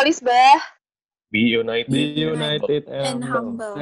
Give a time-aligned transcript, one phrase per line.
[0.00, 0.56] Holisbah.
[1.28, 1.92] Be united.
[1.92, 3.76] Be united and and humble.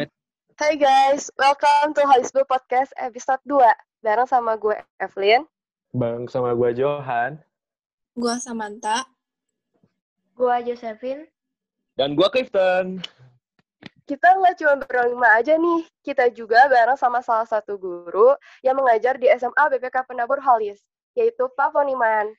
[0.59, 3.63] Hai guys, welcome to Holisbah Podcast episode 2.
[4.03, 5.47] Bareng sama gue Evelyn.
[5.95, 7.39] Bang sama gua Johan.
[8.19, 9.07] Gua Samantha.
[10.35, 11.31] Gua Josephine.
[11.95, 12.99] Dan gua Clifton.
[14.03, 18.35] Kita nggak cuma berlima aja nih, kita juga bareng sama salah satu guru
[18.67, 20.83] yang mengajar di SMA BPK Penabur Holis,
[21.15, 22.35] yaitu Pak Poniman.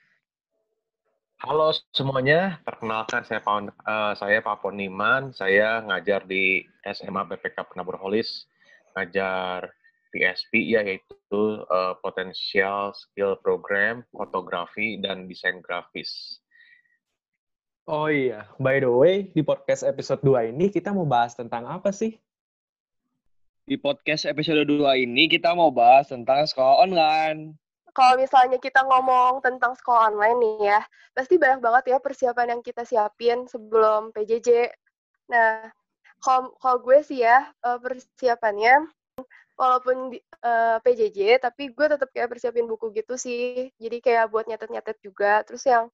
[1.39, 7.95] Halo semuanya, perkenalkan saya Pak eh, saya Pak Poniman, saya ngajar di SMA BPK Penabur
[7.95, 8.43] Holis,
[8.91, 9.71] ngajar
[10.11, 16.43] PSP ya yaitu eh, Potential Skill Program, Fotografi dan Desain Grafis.
[17.87, 21.95] Oh iya, by the way, di podcast episode 2 ini kita mau bahas tentang apa
[21.95, 22.19] sih?
[23.63, 27.55] Di podcast episode 2 ini kita mau bahas tentang sekolah online.
[27.95, 30.79] Kalau misalnya kita ngomong tentang sekolah online nih ya,
[31.15, 34.69] pasti banyak banget ya persiapan yang kita siapin sebelum PJJ.
[35.33, 35.69] Nah,
[36.23, 38.87] kalau gue sih ya eh, persiapannya
[39.59, 43.69] walaupun di, eh, PJJ, tapi gue tetap kayak persiapin buku gitu sih.
[43.81, 45.43] Jadi kayak buat nyatet-nyatet juga.
[45.47, 45.85] Terus yang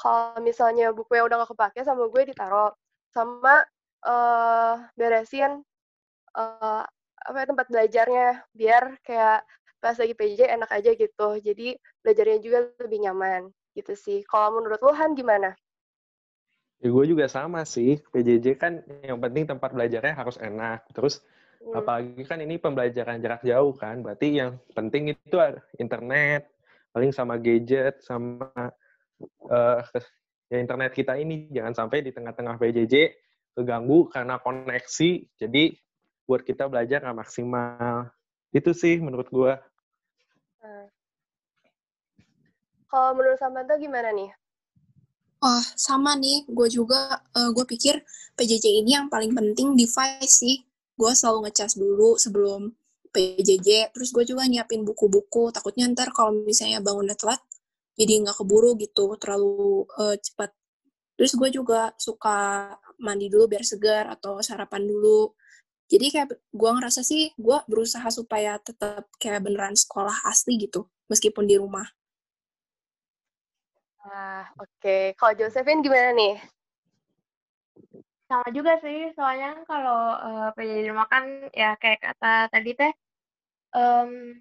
[0.00, 2.72] kalau misalnya buku yang udah gak kepake sama gue ditaruh.
[3.14, 3.62] Sama
[4.02, 5.62] eh beresin
[6.38, 6.84] eh,
[7.22, 9.46] apa ya, tempat belajarnya biar kayak
[9.82, 11.28] pas lagi PJJ enak aja gitu.
[11.42, 13.42] Jadi belajarnya juga lebih nyaman
[13.76, 14.18] gitu sih.
[14.30, 15.50] Kalau menurut lu Han gimana?
[16.82, 18.02] Ya, gue juga sama sih.
[18.12, 18.72] PJJ kan
[19.06, 20.82] yang penting tempat belajarnya harus enak.
[20.90, 21.22] Terus
[21.62, 21.78] Hmm.
[21.78, 24.02] apalagi kan ini pembelajaran jarak jauh kan.
[24.02, 25.36] Berarti yang penting itu
[25.78, 26.50] internet,
[26.90, 28.50] paling sama gadget, sama
[29.46, 29.78] eh,
[30.50, 31.46] ya internet kita ini.
[31.54, 32.94] Jangan sampai di tengah-tengah PJJ
[33.54, 35.10] keganggu karena koneksi.
[35.38, 35.64] Jadi
[36.26, 38.10] buat kita belajar nggak maksimal.
[38.50, 39.54] Itu sih menurut gue.
[42.92, 44.30] Kalau menurut Samantha gimana nih?
[45.42, 46.46] Wah, sama nih.
[46.46, 47.98] Gue juga, eh, gue pikir
[48.38, 50.62] PJJ ini yang paling penting device sih.
[50.94, 52.70] Gue selalu ngecas dulu sebelum
[53.10, 53.90] PJJ.
[53.90, 55.50] Terus gue juga nyiapin buku-buku.
[55.50, 57.42] Takutnya ntar kalau misalnya bangunnya telat,
[57.98, 60.50] jadi nggak keburu gitu, terlalu eh, cepat.
[61.18, 62.70] Terus gue juga suka
[63.02, 65.32] mandi dulu biar segar atau sarapan dulu.
[65.92, 71.44] Jadi kayak gue ngerasa sih, gue berusaha supaya tetap kayak beneran sekolah asli gitu, meskipun
[71.44, 71.84] di rumah.
[74.00, 75.12] Ah, oke.
[75.20, 76.40] Kalau Josephine gimana nih?
[78.24, 82.92] Sama juga sih, soalnya kalau eh, PJJ di rumah kan ya kayak kata tadi teh,
[83.76, 84.40] em,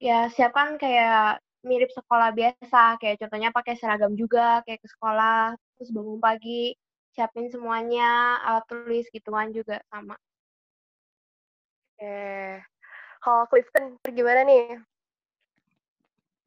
[0.00, 5.90] ya siapkan kayak mirip sekolah biasa, kayak contohnya pakai seragam juga, kayak ke sekolah, terus
[5.92, 6.72] bangun pagi,
[7.12, 10.16] siapin semuanya, alat tulis gituan juga sama.
[11.98, 12.62] Oke.
[13.18, 14.78] Kalau Clifton gimana nih?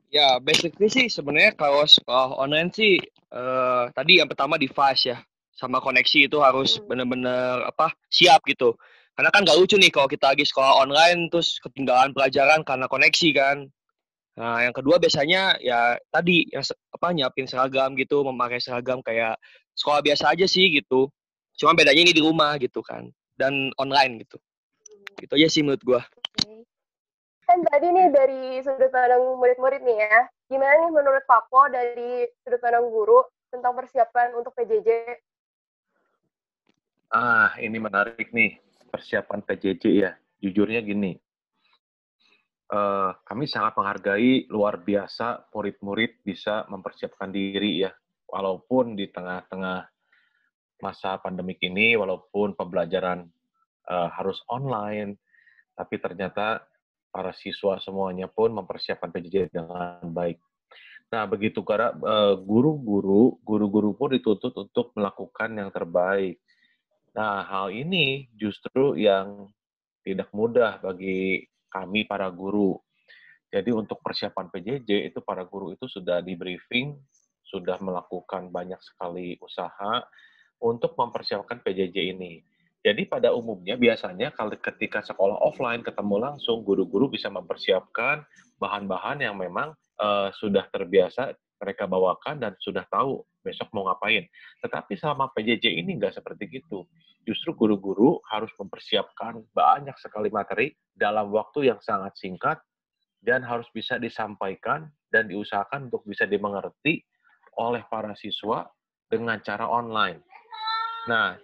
[0.07, 5.19] Ya, basically sih sebenarnya kalau sekolah online sih eh, tadi yang pertama device ya,
[5.51, 6.87] sama koneksi itu harus Hmm.
[6.87, 8.79] bener-bener apa siap gitu.
[9.11, 13.29] Karena kan gak lucu nih kalau kita lagi sekolah online terus ketinggalan pelajaran karena koneksi
[13.35, 13.57] kan.
[14.39, 16.63] Nah, yang kedua biasanya ya tadi yang
[16.95, 19.35] apa nyiapin seragam gitu, memakai seragam kayak
[19.75, 21.11] sekolah biasa aja sih gitu.
[21.59, 24.39] Cuma bedanya ini di rumah gitu kan dan online gitu.
[25.19, 26.01] Gitu aja sih menurut gua.
[26.05, 26.63] Oke.
[27.43, 32.63] Kan tadi nih dari sudut pandang murid-murid nih ya, gimana nih menurut Papo dari sudut
[32.63, 34.87] pandang guru tentang persiapan untuk PJJ?
[37.11, 38.55] Ah, ini menarik nih,
[38.87, 40.15] persiapan PJJ ya.
[40.39, 41.19] Jujurnya gini,
[42.71, 47.91] eh, kami sangat menghargai luar biasa murid-murid bisa mempersiapkan diri ya,
[48.31, 49.91] walaupun di tengah-tengah
[50.79, 53.27] masa pandemik ini, walaupun pembelajaran
[53.91, 55.19] eh, harus online,
[55.75, 56.63] tapi ternyata
[57.11, 60.39] para siswa semuanya pun mempersiapkan PJJ dengan baik.
[61.11, 66.39] Nah, begitu karena eh, guru-guru, guru-guru pun dituntut untuk melakukan yang terbaik.
[67.11, 69.51] Nah, hal ini justru yang
[70.07, 72.79] tidak mudah bagi kami para guru.
[73.51, 76.95] Jadi untuk persiapan PJJ itu para guru itu sudah di briefing,
[77.43, 79.99] sudah melakukan banyak sekali usaha
[80.63, 82.39] untuk mempersiapkan PJJ ini.
[82.81, 88.25] Jadi pada umumnya biasanya kalau ketika sekolah offline ketemu langsung guru-guru bisa mempersiapkan
[88.57, 94.25] bahan-bahan yang memang eh, sudah terbiasa mereka bawakan dan sudah tahu besok mau ngapain.
[94.65, 96.81] Tetapi selama PJJ ini nggak seperti itu.
[97.21, 102.57] Justru guru-guru harus mempersiapkan banyak sekali materi dalam waktu yang sangat singkat
[103.21, 107.05] dan harus bisa disampaikan dan diusahakan untuk bisa dimengerti
[107.61, 108.65] oleh para siswa
[109.05, 110.25] dengan cara online.
[111.05, 111.37] Nah,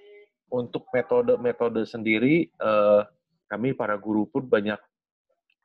[0.47, 3.01] untuk metode-metode sendiri, eh,
[3.47, 4.79] kami para guru pun banyak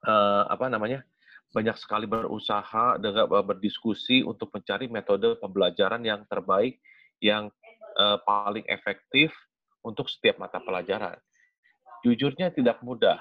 [0.02, 1.06] eh, apa namanya
[1.52, 6.80] banyak sekali berusaha dengan berdiskusi untuk mencari metode pembelajaran yang terbaik
[7.20, 7.52] yang
[7.94, 9.30] uh, paling efektif
[9.84, 11.20] untuk setiap mata pelajaran.
[12.02, 13.20] Jujurnya tidak mudah.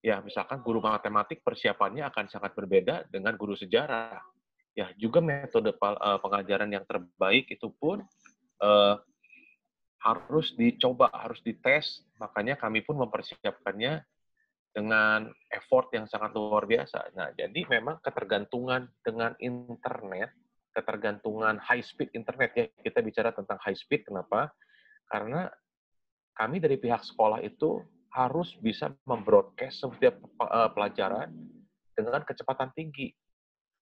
[0.00, 4.18] Ya, misalkan guru matematik persiapannya akan sangat berbeda dengan guru sejarah.
[4.76, 8.04] Ya, juga metode uh, pengajaran yang terbaik itu pun
[8.60, 8.94] uh,
[10.02, 12.04] harus dicoba, harus dites.
[12.20, 14.04] Makanya kami pun mempersiapkannya
[14.76, 17.16] dengan effort yang sangat luar biasa.
[17.16, 20.36] Nah, jadi memang ketergantungan dengan internet,
[20.76, 22.64] ketergantungan high speed internet ya.
[22.84, 24.52] Kita bicara tentang high speed kenapa?
[25.08, 25.48] Karena
[26.36, 27.80] kami dari pihak sekolah itu
[28.12, 31.32] harus bisa membroadcast setiap uh, pelajaran
[31.96, 33.16] dengan kecepatan tinggi.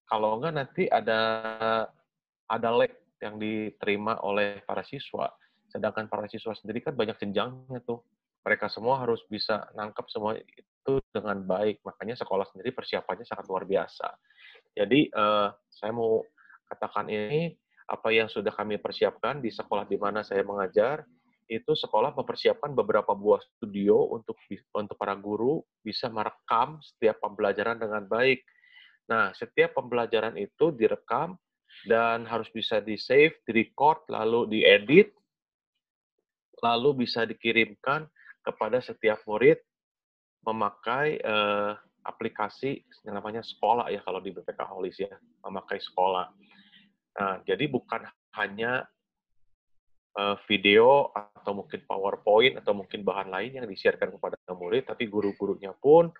[0.06, 1.20] Kalau enggak nanti ada
[2.46, 5.26] ada lag yang diterima oleh para siswa.
[5.74, 8.06] Sedangkan para siswa sendiri kan banyak jenjangnya tuh.
[8.46, 11.82] Mereka semua harus bisa nangkep semua itu dengan baik.
[11.82, 14.06] Makanya sekolah sendiri persiapannya sangat luar biasa.
[14.78, 16.22] Jadi uh, saya mau
[16.70, 17.50] katakan ini
[17.90, 21.04] apa yang sudah kami persiapkan di sekolah di mana saya mengajar
[21.44, 24.40] itu sekolah mempersiapkan beberapa buah studio untuk
[24.72, 28.40] untuk para guru bisa merekam setiap pembelajaran dengan baik.
[29.12, 31.36] Nah, setiap pembelajaran itu direkam
[31.84, 35.12] dan harus bisa di-save, di-record, lalu diedit,
[36.64, 38.08] lalu bisa dikirimkan
[38.40, 39.60] kepada setiap murid
[40.44, 45.12] memakai uh, aplikasi yang namanya sekolah ya kalau di BPK Holis ya,
[45.44, 46.32] memakai sekolah.
[47.20, 48.04] Nah, jadi bukan
[48.36, 48.84] hanya
[50.16, 55.72] uh, video atau mungkin PowerPoint atau mungkin bahan lain yang disiarkan kepada murid, tapi guru-gurunya
[55.80, 56.12] pun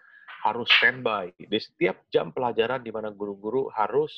[0.44, 1.32] harus standby.
[1.37, 4.12] Di setiap jam pelajaran di mana guru-guru harus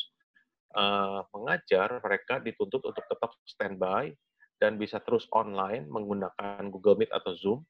[0.78, 4.14] uh, mengajar, mereka dituntut untuk tetap standby
[4.56, 7.60] dan bisa terus online menggunakan Google Meet atau Zoom.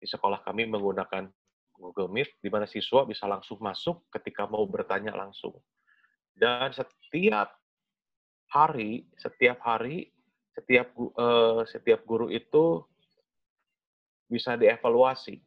[0.00, 1.30] Di sekolah kami menggunakan
[1.76, 5.54] Google Meet, di mana siswa bisa langsung masuk ketika mau bertanya langsung.
[6.32, 7.52] Dan setiap
[8.48, 10.10] hari, setiap hari,
[10.52, 12.82] setiap uh, setiap guru itu
[14.26, 15.40] bisa dievaluasi.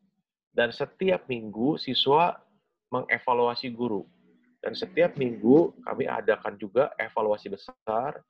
[0.55, 2.37] Dan setiap minggu siswa
[2.93, 4.07] mengevaluasi guru.
[4.63, 8.23] Dan setiap minggu kami adakan juga evaluasi besar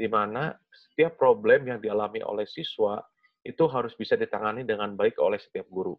[0.00, 3.04] di mana setiap problem yang dialami oleh siswa
[3.44, 5.92] itu harus bisa ditangani dengan baik oleh setiap guru.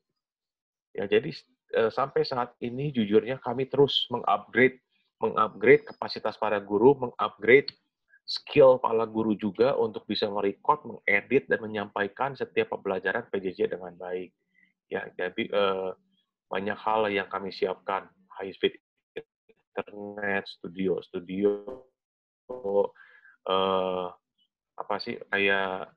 [0.98, 1.30] Ya, jadi
[1.77, 4.81] eh, sampai saat ini jujurnya kami terus mengupgrade
[5.21, 7.69] mengupgrade kapasitas para guru, mengupgrade
[8.25, 14.33] skill para guru juga untuk bisa merecord, mengedit dan menyampaikan setiap pembelajaran PJJ dengan baik.
[14.89, 15.89] Ya, jadi eh,
[16.50, 18.81] banyak hal yang kami siapkan, high speed
[19.71, 21.63] internet, studio, studio,
[23.48, 24.08] eh,
[24.78, 25.94] apa sih kayak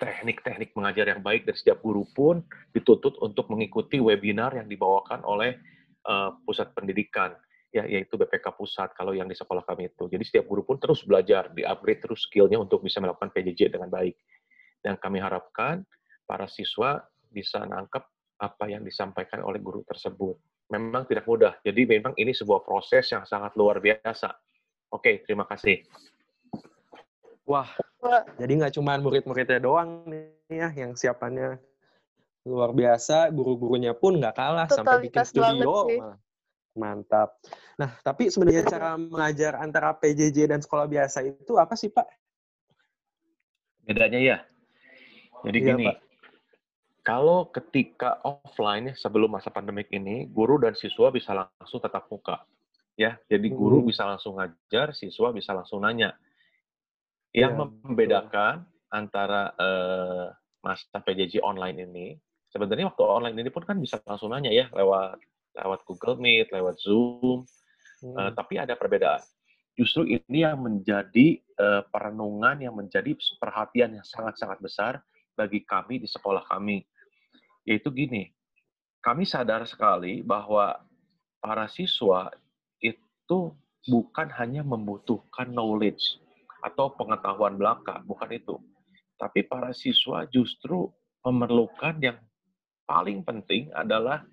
[0.00, 2.40] teknik-teknik mengajar yang baik dari setiap guru pun
[2.72, 5.60] dituntut untuk mengikuti webinar yang dibawakan oleh
[6.08, 7.36] uh, pusat pendidikan
[7.70, 10.10] ya yaitu BPK pusat kalau yang di sekolah kami itu.
[10.10, 14.18] Jadi setiap guru pun terus belajar, di-upgrade terus skillnya untuk bisa melakukan PJJ dengan baik.
[14.80, 15.84] Dan kami harapkan
[16.24, 16.98] para siswa
[17.30, 18.02] bisa nangkep
[18.40, 20.34] apa yang disampaikan oleh guru tersebut.
[20.72, 21.54] Memang tidak mudah.
[21.62, 24.34] Jadi memang ini sebuah proses yang sangat luar biasa.
[24.90, 25.86] Oke, terima kasih.
[27.46, 27.70] Wah,
[28.38, 31.58] jadi nggak cuma murid-muridnya doang nih ya yang siapannya
[32.46, 35.86] luar biasa, guru-gurunya pun nggak kalah sampai bikin studio.
[36.78, 37.36] Mantap.
[37.76, 42.06] Nah, tapi sebenarnya cara mengajar antara PJJ dan sekolah biasa itu apa sih, Pak?
[43.82, 44.38] Bedanya ya.
[45.42, 45.96] Jadi iya, gini, Pak.
[47.02, 52.46] kalau ketika offline sebelum masa pandemik ini, guru dan siswa bisa langsung tetap muka.
[52.98, 53.88] Ya, jadi guru hmm.
[53.88, 56.14] bisa langsung ngajar, siswa bisa langsung nanya
[57.30, 58.90] yang ya, membedakan betul.
[58.90, 60.26] antara uh,
[60.60, 62.06] masa PJJ online ini,
[62.50, 65.22] sebenarnya waktu online ini pun kan bisa langsung nanya ya lewat
[65.54, 67.46] lewat Google Meet, lewat Zoom,
[68.02, 68.14] hmm.
[68.18, 69.22] uh, tapi ada perbedaan.
[69.78, 74.92] Justru ini yang menjadi uh, perenungan, yang menjadi perhatian yang sangat-sangat besar
[75.38, 76.84] bagi kami di sekolah kami.
[77.64, 78.28] Yaitu gini,
[79.00, 80.76] kami sadar sekali bahwa
[81.40, 82.28] para siswa
[83.30, 83.54] itu
[83.86, 86.18] bukan hanya membutuhkan knowledge,
[86.66, 88.58] atau pengetahuan belaka, bukan itu.
[89.14, 90.90] Tapi para siswa justru
[91.22, 92.18] memerlukan yang
[92.90, 94.26] paling penting adalah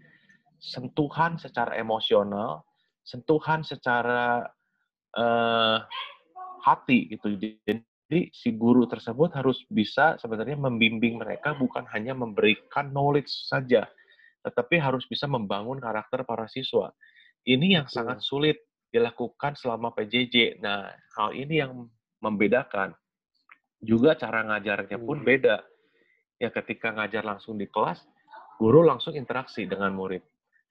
[0.57, 2.65] sentuhan secara emosional,
[3.05, 4.49] sentuhan secara
[5.13, 5.77] uh,
[6.65, 7.37] hati gitu.
[7.37, 13.85] Jadi si guru tersebut harus bisa sebenarnya membimbing mereka bukan hanya memberikan knowledge saja,
[14.41, 16.89] tetapi harus bisa membangun karakter para siswa.
[17.47, 20.59] Ini yang sangat sulit dilakukan selama PJJ.
[20.63, 21.87] Nah, hal ini yang
[22.23, 22.95] membedakan.
[23.77, 25.27] Juga cara ngajarnya pun hmm.
[25.27, 25.57] beda.
[26.37, 28.01] Ya ketika ngajar langsung di kelas,
[28.57, 30.21] guru langsung interaksi dengan murid.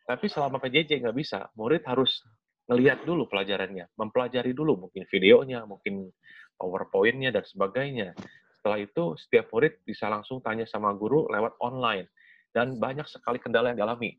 [0.07, 2.23] Tapi selama PJJ nggak bisa, murid harus
[2.67, 6.11] ngelihat dulu pelajarannya, mempelajari dulu mungkin videonya, mungkin
[6.59, 8.15] PowerPoint-nya dan sebagainya.
[8.59, 12.11] Setelah itu setiap murid bisa langsung tanya sama guru lewat online
[12.51, 14.19] dan banyak sekali kendala yang dialami.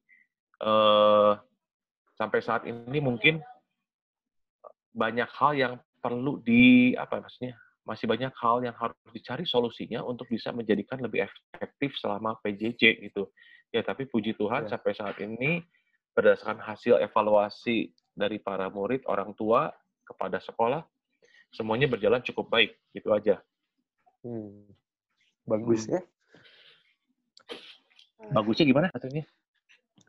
[0.63, 1.35] Uh,
[2.15, 3.43] sampai saat ini mungkin
[4.97, 7.53] banyak hal yang perlu di apa maksudnya
[7.87, 13.31] masih banyak hal yang harus dicari solusinya untuk bisa menjadikan lebih efektif selama PJJ gitu.
[13.71, 14.75] Ya, tapi puji Tuhan ya.
[14.75, 15.63] sampai saat ini
[16.11, 19.71] berdasarkan hasil evaluasi dari para murid, orang tua
[20.03, 20.83] kepada sekolah,
[21.55, 22.75] semuanya berjalan cukup baik.
[22.91, 23.39] Itu aja.
[24.19, 24.67] Hmm.
[25.47, 25.95] Bagus hmm.
[25.95, 26.01] ya.
[28.35, 29.23] Bagusnya gimana katanya?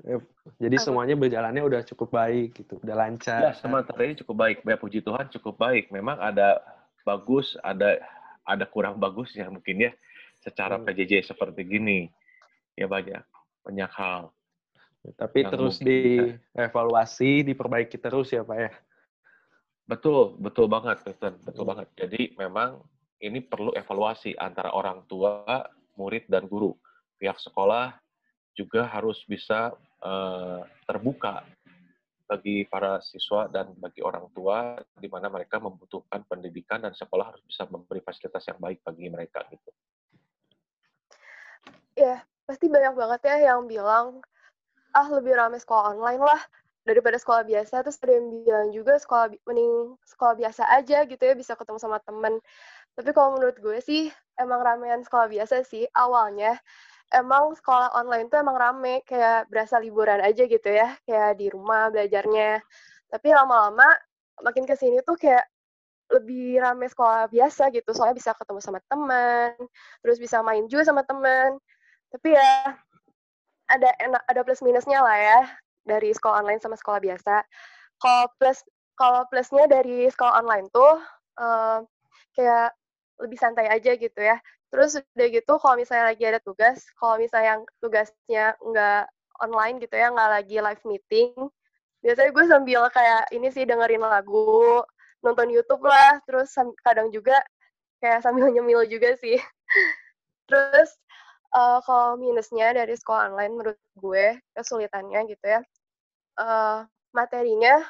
[0.06, 0.22] Ya,
[0.62, 3.50] jadi semuanya berjalannya udah cukup baik gitu, udah lancar.
[3.50, 4.62] Ya, sementara ini cukup baik.
[4.62, 5.90] Ya, puji Tuhan cukup baik.
[5.90, 6.62] Memang ada
[7.02, 7.98] bagus, ada
[8.46, 9.92] ada kurang bagus ya mungkin ya
[10.38, 10.86] secara hmm.
[10.86, 12.06] PJJ seperti gini.
[12.78, 13.26] Ya banyak
[13.66, 14.30] banyak hal.
[15.18, 18.70] Tapi terus dievaluasi, diperbaiki terus ya Pak ya.
[19.88, 21.70] Betul, betul banget, betul, betul hmm.
[21.74, 21.88] banget.
[21.96, 22.78] Jadi memang
[23.18, 25.42] ini perlu evaluasi antara orang tua,
[25.98, 26.76] murid dan guru.
[27.18, 27.98] Pihak sekolah
[28.58, 29.70] juga harus bisa
[30.02, 31.46] uh, terbuka
[32.28, 37.40] bagi para siswa dan bagi orang tua di mana mereka membutuhkan pendidikan dan sekolah harus
[37.46, 39.70] bisa memberi fasilitas yang baik bagi mereka gitu.
[41.96, 44.20] Ya, pasti banyak banget ya yang bilang
[44.92, 46.42] ah lebih ramai sekolah online lah
[46.84, 47.80] daripada sekolah biasa.
[47.80, 51.96] Terus ada yang bilang juga sekolah mending sekolah biasa aja gitu ya bisa ketemu sama
[52.04, 52.44] temen.
[52.92, 56.60] Tapi kalau menurut gue sih emang ramean sekolah biasa sih awalnya
[57.12, 61.88] emang sekolah online tuh emang rame kayak berasa liburan aja gitu ya kayak di rumah
[61.88, 62.60] belajarnya.
[63.08, 63.88] Tapi lama-lama
[64.44, 65.44] makin ke sini tuh kayak
[66.08, 69.52] lebih rame sekolah biasa gitu soalnya bisa ketemu sama teman
[70.00, 71.56] terus bisa main juga sama teman.
[72.12, 72.52] Tapi ya
[73.68, 75.40] ada enak ada plus minusnya lah ya
[75.84, 77.44] dari sekolah online sama sekolah biasa.
[78.00, 78.64] Kalau plus
[78.98, 80.98] kalau plusnya dari sekolah online tuh
[81.38, 81.78] uh,
[82.34, 82.74] kayak
[83.22, 84.38] lebih santai aja gitu ya
[84.68, 89.04] Terus udah gitu kalau misalnya lagi ada tugas, kalau misalnya yang tugasnya nggak
[89.40, 91.32] online gitu ya, nggak lagi live meeting,
[92.04, 94.84] biasanya gue sambil kayak ini sih dengerin lagu,
[95.24, 96.52] nonton YouTube lah, terus
[96.84, 97.40] kadang juga
[98.02, 99.40] kayak sambil nyemil juga sih.
[100.48, 100.96] terus
[101.52, 105.60] uh, kalau minusnya dari sekolah online menurut gue kesulitannya gitu ya,
[106.40, 106.84] uh,
[107.16, 107.80] materinya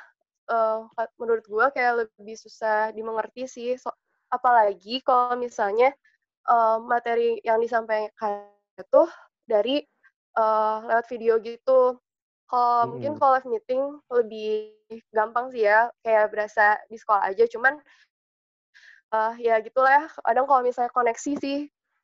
[0.51, 0.87] uh,
[1.19, 3.91] menurut gue kayak lebih susah dimengerti sih, so,
[4.31, 5.93] apalagi kalau misalnya
[6.49, 9.03] uh, materi yang disampaikan itu
[9.45, 9.85] dari
[10.37, 12.01] uh, lewat video gitu.
[12.49, 12.89] Kalau hmm.
[12.97, 14.53] mungkin kalau live meeting lebih
[15.13, 17.45] gampang sih ya, kayak berasa di sekolah aja.
[17.45, 17.77] Cuman
[19.13, 20.05] uh, ya gitulah ya.
[20.25, 21.59] Kadang kalau misalnya koneksi sih,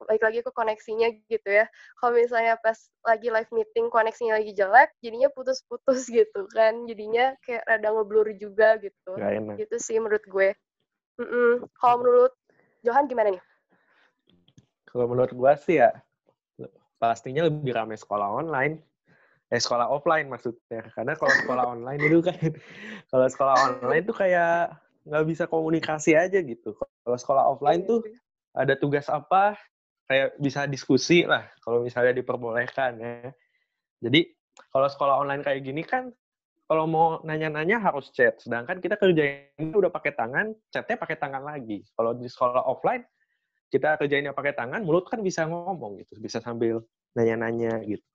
[0.05, 1.65] baik lagi ke koneksinya gitu ya.
[1.97, 2.77] Kalau misalnya pas
[3.09, 6.85] lagi live meeting koneksinya lagi jelek, jadinya putus-putus gitu kan.
[6.85, 9.17] Jadinya kayak rada ngeblur juga gitu.
[9.57, 10.53] Gitu sih menurut gue.
[11.17, 11.53] Mm -mm.
[11.81, 12.33] Kalau menurut
[12.85, 13.54] Johan gimana nih?
[14.95, 15.91] Kalau menurut gua sih ya
[17.03, 18.79] pastinya lebih ramai sekolah online.
[19.51, 20.87] Eh sekolah offline maksudnya.
[20.95, 22.39] Karena kalau sekolah online itu kan
[23.11, 24.73] kalau sekolah online tuh kayak
[25.05, 26.79] nggak bisa komunikasi aja gitu.
[26.79, 28.07] Kalau sekolah offline tuh
[28.55, 29.59] ada tugas apa
[30.07, 33.35] kayak bisa diskusi lah kalau misalnya diperbolehkan ya.
[33.99, 34.31] Jadi
[34.71, 36.15] kalau sekolah online kayak gini kan
[36.65, 38.41] kalau mau nanya-nanya harus chat.
[38.41, 41.85] Sedangkan kita kerjain udah pakai tangan chatnya pakai tangan lagi.
[41.93, 43.05] Kalau di sekolah offline
[43.75, 46.87] kita kerjainnya pakai tangan, mulut kan bisa ngomong gitu, bisa sambil
[47.19, 48.07] nanya-nanya gitu.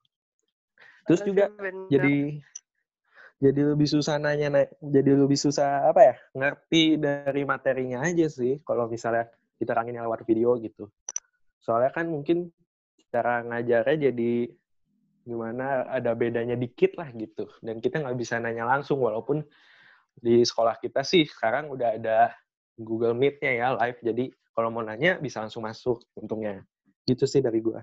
[1.04, 1.52] Terus juga
[1.92, 2.40] jadi
[3.40, 8.88] jadi lebih susah nanya, jadi lebih susah apa ya ngerti dari materinya aja sih kalau
[8.88, 9.28] misalnya
[9.60, 10.88] kita kangen lewat video gitu.
[11.60, 12.56] Soalnya kan mungkin
[13.12, 14.48] cara ngajarnya jadi
[15.28, 19.46] gimana ada bedanya dikit lah gitu dan kita nggak bisa nanya langsung walaupun
[20.18, 22.34] di sekolah kita sih sekarang udah ada
[22.80, 24.26] Google Meet-nya ya live jadi
[24.60, 26.68] kalau mau nanya bisa langsung masuk untungnya.
[27.08, 27.80] Gitu sih dari gue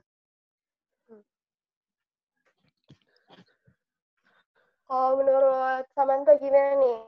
[4.87, 6.99] kalau menurut Samantha gimana nih?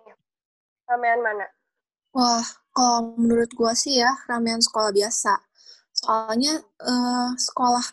[0.91, 1.47] Ramean mana?
[2.13, 2.45] Wah
[2.75, 5.35] kalau menurut gue sih ya ramean sekolah biasa.
[5.95, 7.85] Soalnya uh, sekolah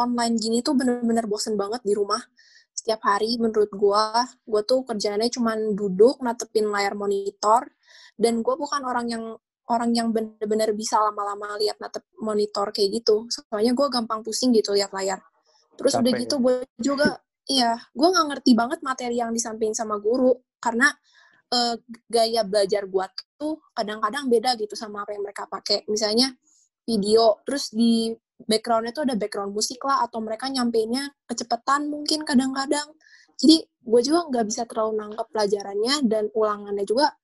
[0.00, 2.20] online gini tuh bener-bener bosen banget di rumah.
[2.76, 4.04] Setiap hari menurut gue
[4.44, 7.64] gue tuh kerjanya cuma duduk natepin layar monitor.
[8.20, 9.24] Dan gue bukan orang yang
[9.70, 13.30] orang yang bener-bener bisa lama-lama lihat natep monitor kayak gitu.
[13.30, 15.22] Soalnya gue gampang pusing gitu lihat layar.
[15.78, 16.42] Terus Capek udah gitu ya?
[16.42, 17.08] gue juga,
[17.46, 20.90] iya, gue nggak ngerti banget materi yang disampaikan sama guru karena
[21.54, 21.74] uh,
[22.10, 23.06] gaya belajar gue
[23.38, 25.86] tuh kadang-kadang beda gitu sama apa yang mereka pakai.
[25.86, 26.34] Misalnya
[26.84, 28.10] video, terus di
[28.40, 32.88] backgroundnya tuh ada background musik lah atau mereka nyampeinnya kecepatan mungkin kadang-kadang.
[33.40, 37.14] Jadi gue juga nggak bisa terlalu nangkep pelajarannya dan ulangannya juga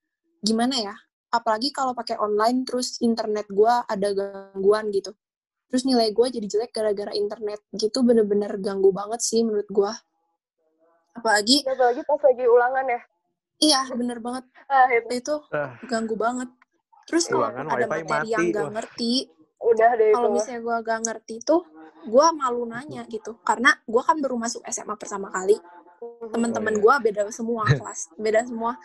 [0.41, 0.97] gimana ya.
[1.37, 5.13] Apalagi kalau pakai online terus internet gue ada gangguan gitu.
[5.67, 9.93] Terus nilai gue jadi jelek gara-gara internet gitu bener-bener ganggu banget sih menurut gue.
[11.13, 13.01] Apalagi Ya, apalagi pas lagi ulangan ya.
[13.57, 15.73] iya bener banget Ah, itu itu Ah.
[15.83, 16.49] ganggu banget.
[17.07, 18.73] Terus kalau ada wifi materi yang mati, gak wah.
[18.75, 19.13] ngerti,
[19.59, 21.63] udah deh kalau misalnya gue gak ngerti tuh,
[22.05, 23.39] gue malu nanya gitu.
[23.41, 25.57] Karena gue kan baru masuk SMA pertama kali.
[26.27, 26.83] Temen-temen Oh, iya.
[26.83, 28.77] gue beda semua kelas, beda semua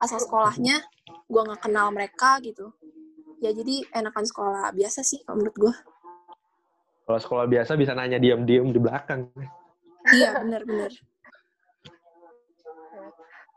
[0.00, 0.82] asal sekolahnya.
[1.26, 2.72] Gue nggak kenal mereka gitu.
[3.40, 5.74] Ya jadi enakan sekolah biasa sih kalau menurut gue.
[7.06, 9.30] Kalau sekolah biasa bisa nanya diam-diam di belakang.
[10.10, 10.90] Iya bener-bener.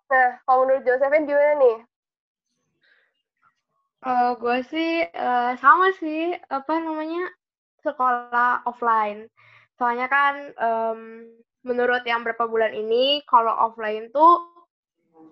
[0.09, 1.77] Nah, kalau menurut Josephine gimana nih?
[3.99, 7.29] Kalau gue sih eh, sama sih apa namanya
[7.85, 9.29] sekolah offline.
[9.79, 10.99] Soalnya kan em,
[11.63, 14.58] menurut yang berapa bulan ini kalau offline tuh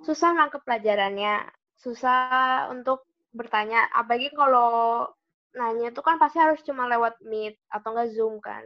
[0.05, 1.47] susah nangkep pelajarannya,
[1.79, 3.85] susah untuk bertanya.
[3.93, 5.05] Apalagi kalau
[5.57, 8.63] nanya tuh kan pasti harus cuma lewat Meet atau enggak Zoom kan.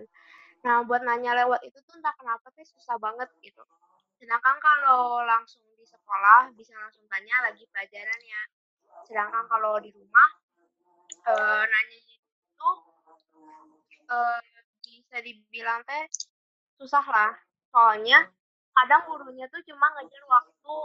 [0.61, 3.63] Nah, buat nanya lewat itu tuh entah kenapa sih susah banget gitu.
[4.21, 8.41] Sedangkan kalau langsung di sekolah bisa langsung tanya lagi pelajarannya.
[9.09, 10.29] Sedangkan kalau di rumah
[11.21, 12.69] eh nanya itu
[14.09, 14.39] eh,
[14.85, 16.05] bisa dibilang teh
[16.77, 17.33] susah lah.
[17.73, 18.29] Soalnya
[18.81, 20.75] kadang gurunya tuh cuma ngejar waktu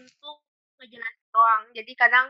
[0.00, 0.36] untuk
[0.80, 1.62] ngejelasin doang.
[1.76, 2.26] Jadi kadang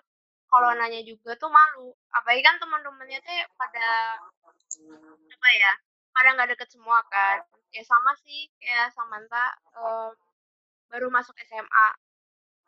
[0.51, 1.95] kalau nanya juga tuh malu.
[2.11, 4.19] Apalagi kan teman-temannya tuh pada
[5.31, 5.73] apa ya?
[6.13, 7.41] Pada nggak deket semua kan.
[7.73, 10.11] Ya sama sih kayak Samantha eh,
[10.91, 11.89] baru masuk SMA.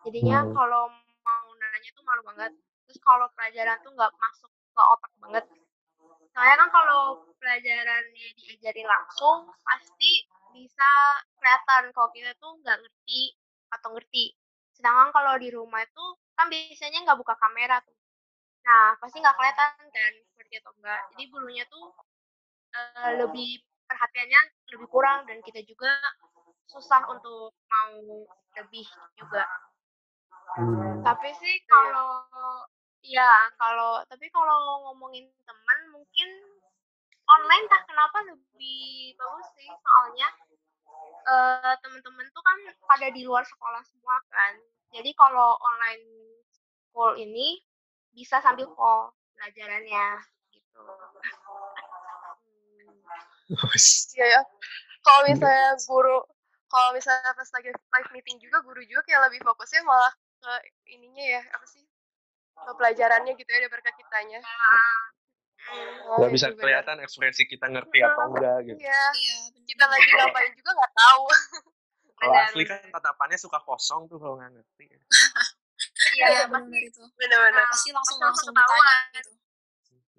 [0.06, 0.54] Jadinya Hmm.
[0.54, 0.88] kalau
[1.26, 2.54] mau nanya tuh malu banget.
[2.86, 5.44] Terus kalau pelajaran tuh nggak masuk ke otak banget.
[6.34, 7.02] Soalnya kan kalau
[7.38, 10.90] pelajarannya diajarin langsung, pasti bisa
[11.36, 13.34] kelihatan kalau kita tuh nggak ngerti
[13.74, 14.38] atau ngerti.
[14.70, 16.04] Sedangkan kalau di rumah itu
[16.38, 17.98] kan biasanya nggak buka kamera tuh.
[18.64, 21.00] Nah, pasti nggak kelihatan kan ngerti atau enggak.
[21.14, 21.92] Jadi gurunya tuh
[22.74, 24.40] eh, lebih perhatiannya
[24.74, 25.92] lebih kurang dan kita juga
[26.70, 28.24] susah untuk mau
[28.56, 28.86] lebih
[29.18, 29.44] juga.
[30.56, 31.02] Hmm.
[31.04, 32.24] Tapi sih kalau
[33.04, 36.28] ya kalau tapi kalau ngomongin teman mungkin
[37.24, 40.28] online tak kenapa lebih bagus sih soalnya
[41.24, 44.60] eh teman-teman tuh kan pada di luar sekolah semua kan.
[44.92, 46.04] Jadi kalau online
[46.92, 47.58] call ini
[48.14, 50.20] bisa sambil call pelajarannya
[50.52, 50.80] gitu.
[54.14, 54.42] Iya ya.
[55.04, 56.18] Kalau misalnya guru,
[56.70, 60.52] kalau misalnya pas lagi live meeting juga, guru juga kayak lebih fokusnya malah ke
[60.96, 61.84] ininya ya, apa sih?
[62.56, 64.40] Ke pelajarannya gitu ya, daripada kitanya.
[64.40, 65.23] Hmm.
[66.04, 66.60] Oh, Nggak iya bisa juga ya.
[66.60, 68.78] kelihatan ekspresi kita ngerti atau enggak gitu.
[68.78, 71.22] Iya, Iya, kita lagi ngapain juga nggak tahu.
[72.20, 74.84] Kalau asli kan tatapannya suka kosong tuh kalau nggak ngerti.
[74.86, 74.98] Iya,
[76.14, 77.02] Iya, pasti benar itu.
[77.18, 77.64] Benar-benar.
[77.68, 79.04] Pasti langsung pasti langsung langsung ditanya ketahuan.
[79.12, 79.32] gitu.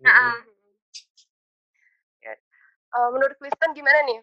[0.06, 0.36] Heeh.
[2.20, 2.34] Ya.
[2.96, 4.20] Eh, menurut Kristen gimana nih?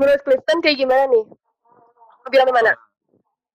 [0.00, 1.24] Menurut Kristen kayak gimana nih?
[2.26, 2.72] Lebih mana?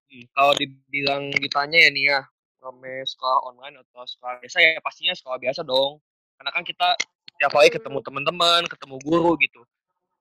[0.05, 2.19] Hmm, kalau dibilang ditanya ya nih ya,
[2.65, 6.01] rame sekolah online atau sekolah biasa ya pastinya sekolah biasa dong.
[6.35, 6.97] Karena kan kita
[7.37, 9.61] tiap hari ketemu teman-teman, ketemu guru gitu.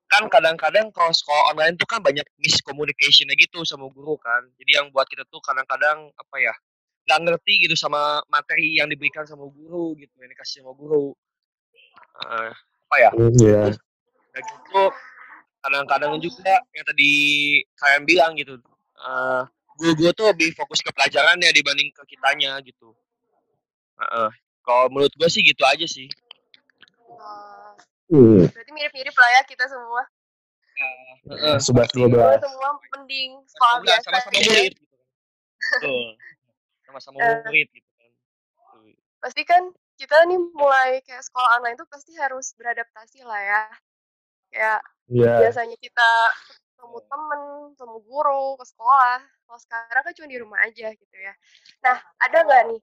[0.05, 4.45] Kan kadang-kadang kalau sekolah online tuh kan banyak miscommunication gitu sama guru kan.
[4.61, 6.53] Jadi yang buat kita tuh kadang-kadang apa ya,
[7.09, 11.17] nggak ngerti gitu sama materi yang diberikan sama guru gitu, yang dikasih sama guru.
[12.21, 12.53] Eh,
[12.85, 13.09] apa ya?
[13.17, 13.63] Iya.
[14.31, 14.83] Udah gitu
[15.65, 17.13] kadang-kadang juga yang tadi
[17.81, 18.61] kalian bilang gitu
[19.75, 22.95] eh guru-guru tuh lebih fokus ke pelajarannya dibanding ke kitanya gitu
[23.99, 24.29] Heeh.
[24.63, 26.07] kalau menurut gue sih gitu aja sih
[28.05, 30.05] Oh, berarti mirip-mirip lah ya kita semua.
[31.25, 31.57] Heeh.
[31.57, 32.37] Sebelas dua Kita belas.
[32.37, 34.05] semua mending sekolah Enggak, biasa.
[34.05, 34.45] sama-sama gitu ya.
[34.45, 35.01] murid gitu kan
[35.57, 36.05] Betul.
[36.85, 37.37] sama-sama Eh.
[37.49, 38.11] murid gitu kan.
[39.25, 39.63] Pasti kan
[39.97, 43.61] kita nih mulai kayak sekolah online tuh pasti harus beradaptasi lah ya.
[44.53, 45.33] Kayak Iya.
[45.49, 46.09] biasanya kita
[46.75, 47.41] ketemu temen,
[47.73, 49.19] ketemu guru, ke sekolah.
[49.47, 51.33] Kalau sekarang kan cuma di rumah aja gitu ya.
[51.81, 52.81] Nah, ada nggak nih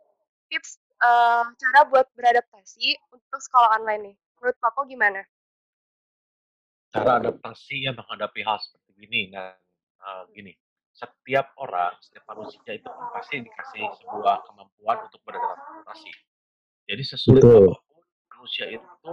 [0.49, 4.17] tips eh, cara buat beradaptasi untuk sekolah online nih?
[4.41, 5.21] Menurut Papa gimana?
[6.93, 9.57] cara adaptasi ya menghadapi hal seperti ini dan
[10.05, 10.53] uh, gini
[10.93, 16.13] setiap orang setiap manusia itu kan pasti dikasih sebuah kemampuan untuk beradaptasi
[16.85, 18.05] jadi sesulit apa pun
[18.37, 19.13] manusia itu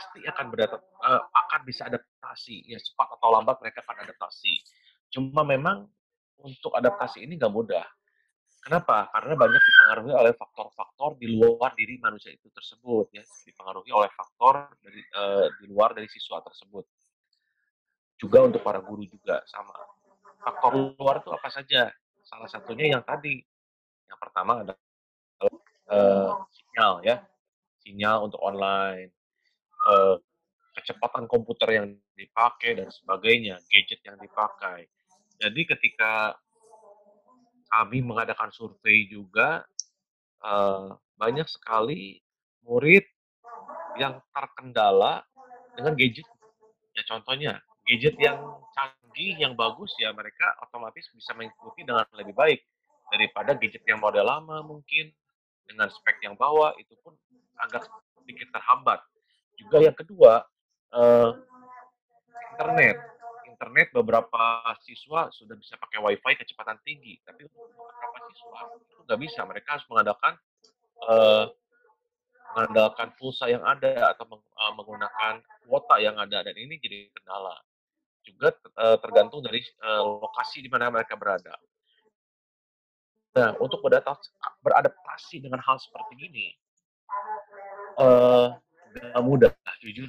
[0.00, 4.64] pasti akan beradap uh, akan bisa adaptasi ya cepat atau lambat mereka akan adaptasi
[5.12, 5.84] cuma memang
[6.40, 7.84] untuk adaptasi ini nggak mudah
[8.60, 9.08] Kenapa?
[9.08, 14.68] Karena banyak dipengaruhi oleh faktor-faktor di luar diri manusia itu tersebut, ya, dipengaruhi oleh faktor
[14.84, 16.84] dari eh, di luar dari siswa tersebut.
[18.20, 19.72] juga untuk para guru juga sama.
[20.44, 21.88] Faktor luar itu apa saja?
[22.20, 23.40] Salah satunya yang tadi.
[24.12, 24.76] Yang pertama adalah
[25.88, 27.16] uh, sinyal ya,
[27.80, 29.08] sinyal untuk online,
[29.86, 30.16] uh,
[30.76, 34.86] kecepatan komputer yang dipakai dan sebagainya, gadget yang dipakai.
[35.40, 36.36] Jadi ketika
[37.70, 39.64] kami mengadakan survei juga,
[40.42, 42.20] uh, banyak sekali
[42.64, 43.04] murid
[43.98, 45.24] yang terkendala
[45.74, 46.26] dengan gadget.
[46.96, 47.52] Ya contohnya,
[47.86, 48.38] gadget yang
[48.74, 52.60] canggih, yang bagus ya mereka otomatis bisa mengikuti dengan lebih baik
[53.10, 55.10] daripada gadget yang model lama mungkin
[55.66, 57.14] dengan spek yang bawah itu pun
[57.62, 57.86] agak
[58.22, 59.02] sedikit terhambat.
[59.60, 60.40] Juga yang kedua,
[60.96, 61.30] uh,
[62.56, 62.96] internet.
[63.44, 69.44] Internet beberapa siswa sudah bisa pakai wifi kecepatan tinggi, tapi beberapa siswa itu nggak bisa.
[69.44, 70.32] Mereka harus mengadakan
[71.04, 71.44] uh,
[72.50, 77.60] mengandalkan pulsa yang ada atau uh, menggunakan kuota yang ada dan ini jadi kendala.
[78.20, 78.52] Juga
[79.00, 79.64] tergantung dari
[80.04, 81.56] lokasi di mana mereka berada.
[83.32, 86.52] Nah, untuk beradaptasi dengan hal seperti ini,
[88.94, 90.08] gak mudah, jujur.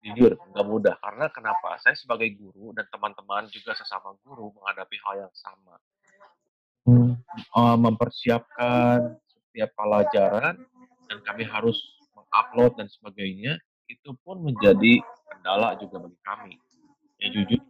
[0.00, 0.96] Jujur, gak mudah.
[1.00, 1.76] Karena kenapa?
[1.80, 5.76] Saya sebagai guru dan teman-teman juga sesama guru menghadapi hal yang sama.
[6.88, 10.56] Uh, mempersiapkan setiap pelajaran
[11.06, 11.76] dan kami harus
[12.16, 16.54] mengupload dan sebagainya, itu pun menjadi kendala juga bagi kami.
[17.20, 17.60] Ya jujur,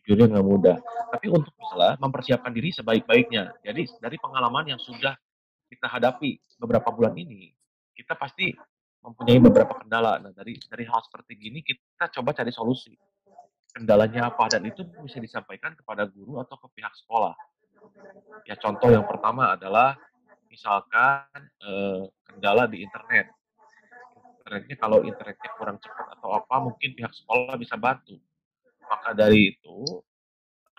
[0.00, 0.76] jujurnya nggak mudah.
[1.12, 3.60] Tapi untuk misalnya mempersiapkan diri sebaik-baiknya.
[3.60, 5.12] Jadi dari pengalaman yang sudah
[5.68, 7.52] kita hadapi beberapa bulan ini,
[7.98, 8.54] kita pasti
[9.02, 10.22] mempunyai beberapa kendala.
[10.22, 12.94] Nah dari dari hal seperti gini kita coba cari solusi.
[13.74, 17.34] Kendalanya apa dan itu bisa disampaikan kepada guru atau ke pihak sekolah.
[18.46, 19.98] Ya contoh yang pertama adalah
[20.46, 23.34] misalkan eh, kendala di internet.
[24.46, 28.16] Internetnya kalau internetnya kurang cepat atau apa mungkin pihak sekolah bisa bantu
[28.88, 29.78] maka dari itu,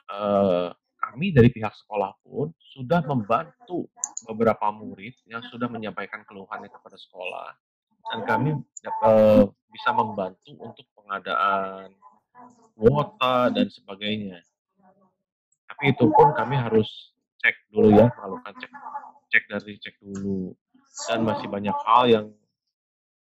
[0.10, 0.68] eh,
[1.10, 3.90] kami dari pihak sekolah pun sudah membantu
[4.30, 7.50] beberapa murid yang sudah menyampaikan keluhannya kepada sekolah
[8.14, 8.50] dan kami
[8.86, 11.94] eh, bisa membantu untuk pengadaan
[12.74, 14.40] kuota dan sebagainya.
[15.70, 16.88] Tapi itu pun kami harus
[17.44, 18.72] cek dulu ya, melakukan cek
[19.30, 20.56] cek dari cek dulu.
[21.08, 22.26] Dan masih banyak hal yang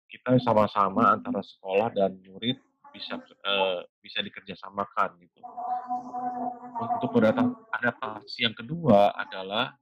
[0.08, 2.56] kita sama-sama antara sekolah dan murid
[2.92, 5.40] bisa uh, bisa dikerjasamakan gitu.
[6.78, 7.10] Untuk
[7.74, 9.74] adaptasi yang kedua adalah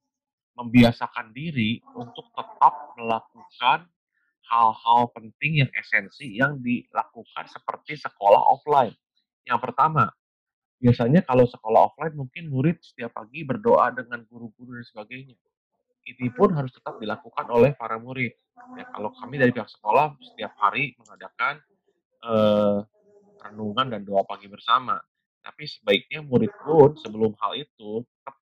[0.56, 3.84] membiasakan diri untuk tetap melakukan
[4.46, 8.94] hal-hal penting yang esensi yang dilakukan seperti sekolah offline.
[9.44, 10.08] Yang pertama,
[10.80, 15.36] biasanya kalau sekolah offline mungkin murid setiap pagi berdoa dengan guru-guru dan sebagainya.
[16.06, 18.30] Ini pun harus tetap dilakukan oleh para murid.
[18.78, 21.58] Ya, kalau kami dari pihak sekolah setiap hari mengadakan
[22.22, 22.86] uh,
[23.50, 24.98] renungan dan doa pagi bersama.
[25.42, 28.36] Tapi sebaiknya murid pun sebelum hal itu tetap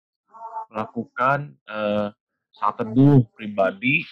[0.73, 2.09] melakukan uh,
[2.55, 4.07] saat teduh pribadi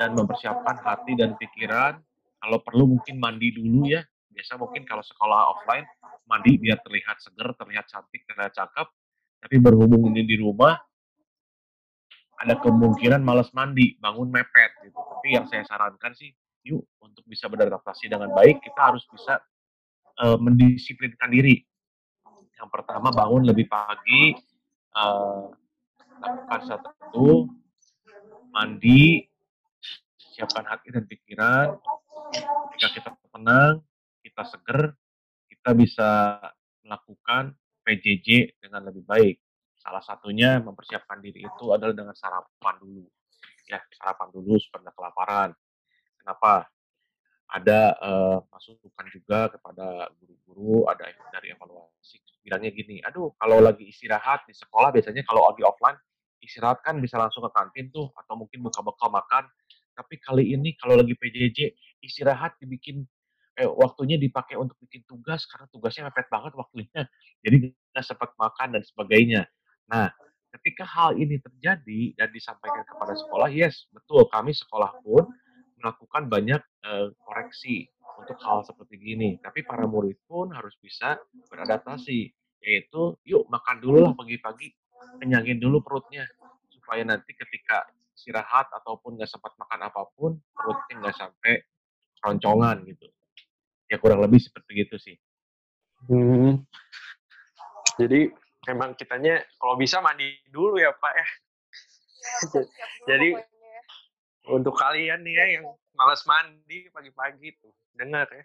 [0.00, 2.00] dan mempersiapkan hati dan pikiran.
[2.40, 4.02] Kalau perlu mungkin mandi dulu ya.
[4.30, 5.84] Biasa mungkin kalau sekolah offline
[6.24, 8.88] mandi biar terlihat seger, terlihat cantik, terlihat cakep.
[9.40, 10.76] Tapi berhubung ini di rumah,
[12.40, 14.96] ada kemungkinan males mandi, bangun mepet gitu.
[14.96, 16.32] Tapi yang saya sarankan sih,
[16.64, 19.40] yuk untuk bisa beradaptasi dengan baik, kita harus bisa
[20.20, 21.64] uh, mendisiplinkan diri.
[22.60, 24.36] Yang pertama bangun lebih pagi,
[24.94, 25.48] uh,
[26.20, 27.48] lakukan satu,
[28.52, 29.24] mandi,
[30.36, 31.80] siapkan hati dan pikiran.
[32.76, 33.80] Jika kita tenang,
[34.20, 34.92] kita seger,
[35.48, 36.10] kita bisa
[36.84, 39.40] melakukan PJJ dengan lebih baik.
[39.80, 43.08] Salah satunya mempersiapkan diri itu adalah dengan sarapan dulu.
[43.64, 45.50] Ya, sarapan dulu supaya kelaparan.
[46.20, 46.68] Kenapa?
[47.50, 54.48] Ada uh, masukan juga kepada guru-guru, ada dari evaluasi bilangnya gini, aduh kalau lagi istirahat
[54.48, 55.96] di sekolah biasanya kalau lagi offline
[56.40, 59.44] istirahat kan bisa langsung ke kantin tuh atau mungkin buka bekal makan.
[59.92, 63.04] Tapi kali ini kalau lagi PJJ istirahat dibikin
[63.60, 67.00] eh, waktunya dipakai untuk bikin tugas karena tugasnya mepet banget waktunya.
[67.44, 69.42] Jadi nggak sempat makan dan sebagainya.
[69.92, 70.08] Nah,
[70.56, 75.28] ketika hal ini terjadi dan disampaikan kepada sekolah, yes betul kami sekolah pun
[75.80, 77.88] melakukan banyak uh, koreksi
[78.20, 79.40] untuk hal seperti gini.
[79.40, 81.16] Tapi para murid pun harus bisa
[81.48, 84.76] beradaptasi, yaitu yuk makan dulu lah pagi-pagi,
[85.18, 86.28] kenyangin dulu perutnya,
[86.68, 91.64] supaya nanti ketika istirahat ataupun nggak sempat makan apa pun, perutnya nggak sampai
[92.20, 93.08] roncongan gitu.
[93.88, 95.16] Ya kurang lebih seperti itu sih.
[96.06, 96.64] Hmm.
[97.96, 98.32] Jadi
[98.68, 101.26] memang kitanya kalau bisa mandi dulu ya Pak ya.
[103.08, 103.32] Jadi
[104.48, 108.44] untuk kalian nih ya yang malas mandi pagi-pagi tuh, dengar ya.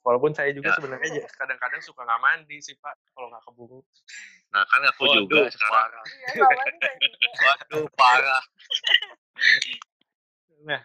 [0.00, 0.76] Walaupun saya juga Ya.
[0.80, 3.80] sebenarnya kadang-kadang suka nggak mandi sih Pak kalau nggak keburu.
[4.50, 5.72] Nah, kan aku Waduh, juga sekarang.
[5.76, 6.04] parah.
[6.08, 6.48] Iya.
[7.44, 8.42] Waduh, parah.
[10.60, 10.76] Nah,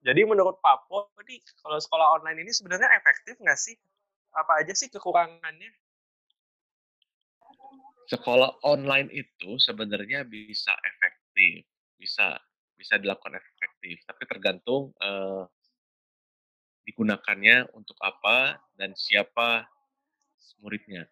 [0.00, 3.76] jadi menurut Pak Po, nih, kalau sekolah online ini sebenarnya efektif nggak sih?
[4.32, 5.68] Apa aja sih kekurangannya?
[8.08, 11.68] Sekolah online itu sebenarnya bisa efektif,
[12.00, 12.40] bisa
[12.78, 15.44] bisa dilakukan efektif, tapi tergantung eh,
[16.86, 19.66] digunakannya untuk apa dan siapa
[20.62, 21.04] muridnya.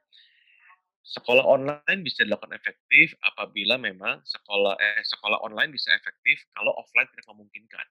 [1.06, 7.06] Sekolah online bisa dilakukan efektif apabila memang sekolah eh, sekolah online bisa efektif kalau offline
[7.12, 7.86] tidak memungkinkan.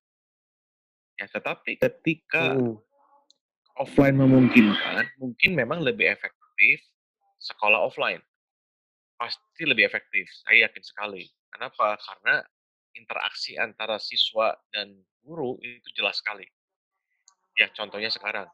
[1.15, 2.75] Ya, tetapi ketika Hmm.
[3.79, 6.83] offline memungkinkan, mungkin memang lebih efektif
[7.39, 8.19] sekolah offline.
[9.15, 11.23] Pasti lebih efektif, saya yakin sekali.
[11.47, 11.95] Kenapa?
[11.95, 12.43] Karena
[12.95, 16.47] interaksi antara siswa dan guru itu jelas sekali.
[17.55, 18.47] Ya, contohnya sekarang.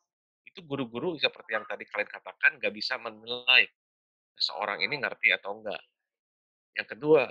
[0.45, 3.69] Itu guru-guru seperti yang tadi kalian katakan nggak bisa menilai
[4.35, 5.79] seorang ini ngerti atau enggak.
[6.75, 7.23] Yang kedua,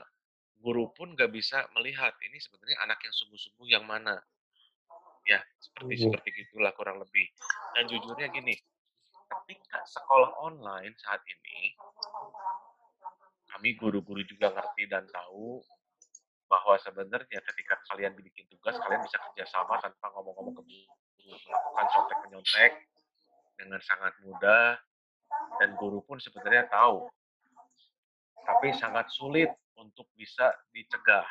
[0.60, 4.20] guru pun nggak bisa melihat ini sebenarnya anak yang sungguh-sungguh yang mana.
[5.28, 6.02] Ya, seperti Mhm.
[6.08, 7.28] seperti gitulah kurang lebih.
[7.76, 8.56] Dan jujurnya gini,
[9.12, 11.76] ketika sekolah online saat ini,
[13.52, 15.60] kami guru-guru juga ngerti dan tahu
[16.50, 22.18] bahwa sebenarnya ketika kalian bikin tugas, kalian bisa kerjasama tanpa ngomong-ngomong ke guru, melakukan contek
[22.26, 22.72] menyontek
[23.54, 24.74] dengan sangat mudah,
[25.62, 27.06] dan guru pun sebenarnya tahu.
[28.42, 31.22] Tapi sangat sulit untuk bisa dicegah.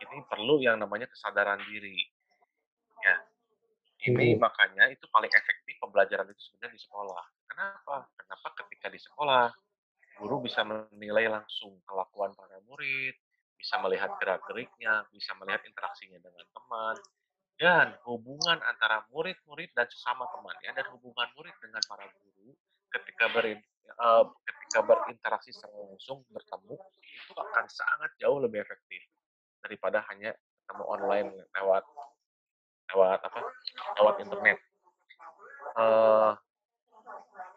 [0.00, 2.00] Ini perlu yang namanya kesadaran diri.
[3.04, 3.16] Ya,
[4.08, 4.40] ini Mhm.
[4.40, 7.24] makanya itu paling efektif pembelajaran itu sebenarnya di sekolah.
[7.44, 8.08] Kenapa?
[8.16, 9.52] Kenapa ketika di sekolah
[10.16, 13.16] guru bisa menilai langsung kelakuan para murid,
[13.60, 16.96] bisa melihat gerak-geriknya, bisa melihat interaksinya dengan teman,
[17.60, 22.56] dan hubungan antara murid-murid dan sesama temannya dan hubungan murid dengan para guru
[22.88, 29.04] ketika eh, ketika berinteraksi secara langsung bertemu itu akan sangat jauh lebih efektif
[29.60, 30.32] daripada hanya
[30.64, 31.28] ketemu online
[31.60, 31.84] lewat
[32.96, 33.38] lewat apa
[34.00, 34.58] lewat internet.
[35.76, 36.32] Eh,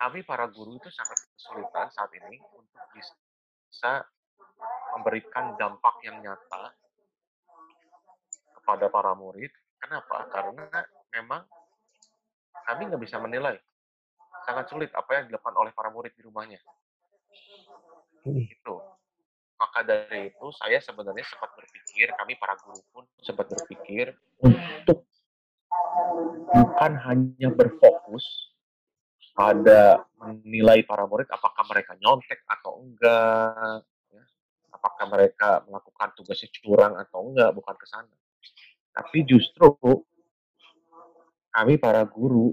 [0.04, 4.04] kami para guru itu sangat kesulitan saat ini untuk bisa
[4.94, 6.74] memberikan dampak yang nyata
[8.62, 9.52] kepada para murid.
[9.82, 10.30] Kenapa?
[10.32, 10.66] Karena
[11.12, 11.44] memang
[12.64, 13.60] kami nggak bisa menilai.
[14.48, 16.60] Sangat sulit apa yang dilakukan oleh para murid di rumahnya.
[18.24, 18.40] Hmm.
[18.40, 18.80] Itu.
[19.60, 24.12] Maka dari itu saya sebenarnya sempat berpikir, kami para guru pun sempat berpikir
[24.44, 25.08] untuk
[26.52, 28.54] bukan hanya berfokus
[29.34, 33.82] pada menilai para murid apakah mereka nyontek atau enggak.
[34.84, 38.12] Apakah mereka melakukan tugasnya curang atau enggak, bukan ke sana.
[38.92, 39.72] Tapi justru
[41.56, 42.52] kami para guru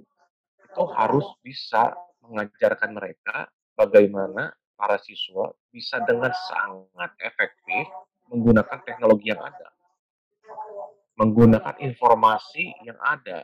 [0.63, 1.91] itu harus bisa
[2.23, 7.91] mengajarkan mereka bagaimana para siswa bisa dengan sangat efektif
[8.31, 9.75] menggunakan teknologi yang ada.
[11.19, 13.43] Menggunakan informasi yang ada.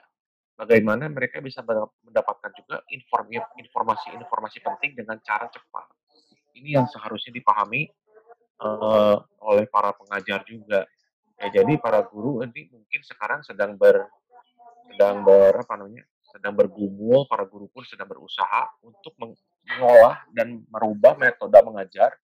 [0.57, 1.61] Bagaimana mereka bisa
[2.07, 5.85] mendapatkan juga informasi-informasi penting dengan cara cepat.
[6.57, 7.85] Ini yang seharusnya dipahami
[8.61, 10.85] uh, oleh para pengajar juga.
[11.37, 14.09] Ya, jadi para guru ini mungkin sekarang sedang ber
[14.89, 21.17] sedang ber apa namanya sedang bergumul para guru pun sedang berusaha untuk mengolah dan merubah
[21.17, 22.17] metode mengajar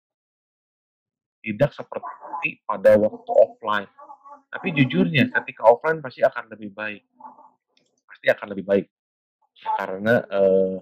[1.40, 3.88] tidak seperti pada waktu offline.
[4.51, 7.03] Tapi jujurnya ketika offline pasti akan lebih baik,
[8.07, 8.87] pasti akan lebih baik
[9.79, 10.75] karena eh,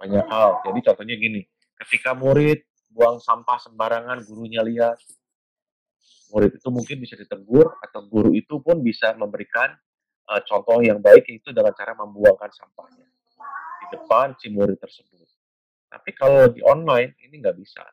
[0.00, 0.50] banyak hal.
[0.64, 1.42] Jadi contohnya gini,
[1.84, 2.64] ketika murid
[2.96, 4.96] buang sampah sembarangan, gurunya lihat,
[6.32, 9.76] murid itu mungkin bisa ditegur atau guru itu pun bisa memberikan
[10.32, 13.04] uh, contoh yang baik itu dengan cara membuangkan sampahnya
[13.84, 15.28] di depan si murid tersebut.
[15.86, 17.84] Tapi kalau di online ini nggak bisa.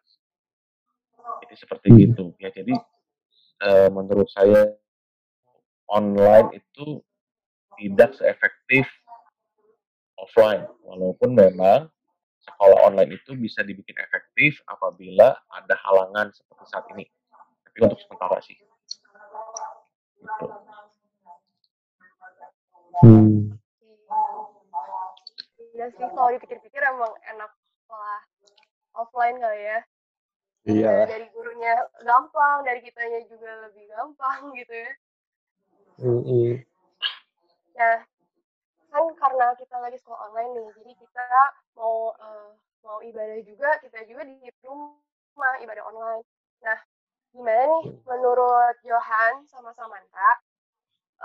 [1.46, 2.04] Jadi seperti Hmm.
[2.10, 2.50] itu ya.
[2.50, 2.74] Jadi
[3.64, 4.72] uh, menurut saya
[5.88, 7.04] online itu
[7.78, 8.88] tidak seefektif
[10.18, 10.66] offline.
[10.84, 11.88] Walaupun memang
[12.44, 17.08] sekolah online itu bisa dibikin efektif apabila ada halangan seperti saat ini.
[17.64, 18.56] Tapi untuk sementara sih.
[18.60, 20.46] Gitu.
[23.04, 23.58] Hmm.
[25.74, 27.50] Iya sih, kalau dipikir-pikir emang enak
[27.82, 28.20] sekolah
[28.94, 29.80] offline kali ya.
[30.64, 30.92] Iya.
[31.04, 31.74] Ya, dari gurunya
[32.06, 34.92] gampang, dari kitanya juga lebih gampang gitu ya.
[36.02, 36.50] Mm-mm.
[37.78, 37.98] Nah,
[38.94, 41.26] kan karena kita lagi sekolah online nih, jadi kita
[41.74, 42.50] mau eh,
[42.86, 46.22] mau ibadah juga, kita juga di rumah ibadah online.
[46.62, 46.78] Nah,
[47.34, 50.30] gimana nih menurut Johan sama Samantha,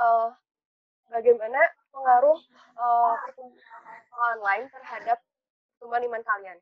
[0.00, 0.28] eh,
[1.12, 1.60] bagaimana
[1.92, 2.38] pengaruh
[2.76, 3.16] uh,
[4.36, 5.18] online terhadap
[5.76, 6.56] pertumbuhan iman kalian?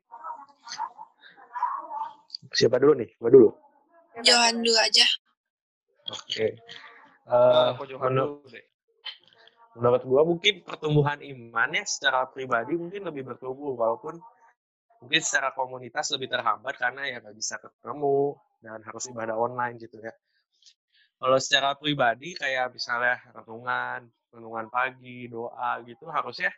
[2.55, 3.09] Siapa dulu nih?
[3.19, 3.49] Gua dulu.
[4.23, 5.05] Johan dulu aja.
[6.15, 6.31] Oke.
[6.31, 6.51] Okay.
[7.27, 8.39] Uh, menurut,
[9.77, 14.17] menurut gua mungkin pertumbuhan imannya secara pribadi mungkin lebih bertumbuh walaupun
[15.01, 18.33] mungkin secara komunitas lebih terhambat karena ya nggak bisa ketemu
[18.65, 20.13] dan harus ibadah online gitu ya.
[21.17, 26.53] Kalau secara pribadi kayak misalnya renungan, renungan pagi, doa gitu harusnya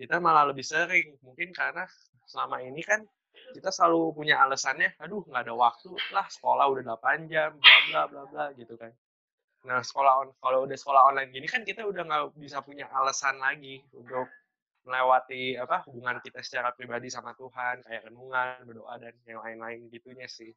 [0.00, 1.84] kita malah lebih sering mungkin karena
[2.28, 3.04] selama ini kan
[3.52, 8.02] kita selalu punya alasannya aduh nggak ada waktu lah sekolah udah 8 jam bla bla
[8.08, 8.92] bla bla gitu kan
[9.62, 13.38] nah sekolah on kalau udah sekolah online gini kan kita udah nggak bisa punya alasan
[13.38, 14.26] lagi untuk
[14.82, 20.26] melewati apa hubungan kita secara pribadi sama Tuhan kayak renungan berdoa dan yang lain-lain gitunya
[20.26, 20.50] sih.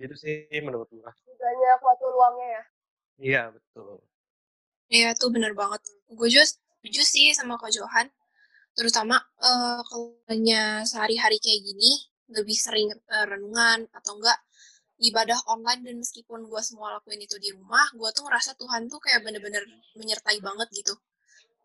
[0.00, 1.12] Gitu sih menurut gua.
[1.12, 2.62] Banyak waktu luangnya ya?
[3.20, 4.00] Iya betul.
[4.88, 5.80] Iya tuh bener banget.
[6.08, 8.08] Gue juga setuju sih sama Kak Johan.
[8.72, 10.16] Terutama uh, kalau
[10.88, 14.40] sehari-hari kayak gini lebih sering uh, renungan atau enggak
[15.02, 19.02] ibadah online dan meskipun gue semua lakuin itu di rumah gue tuh ngerasa Tuhan tuh
[19.02, 19.66] kayak bener-bener
[19.98, 20.94] menyertai banget gitu.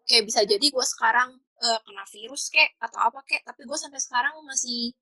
[0.09, 4.01] Kayak bisa jadi gue sekarang uh, kena virus kayak atau apa kayak tapi gue sampai
[4.01, 4.97] sekarang masih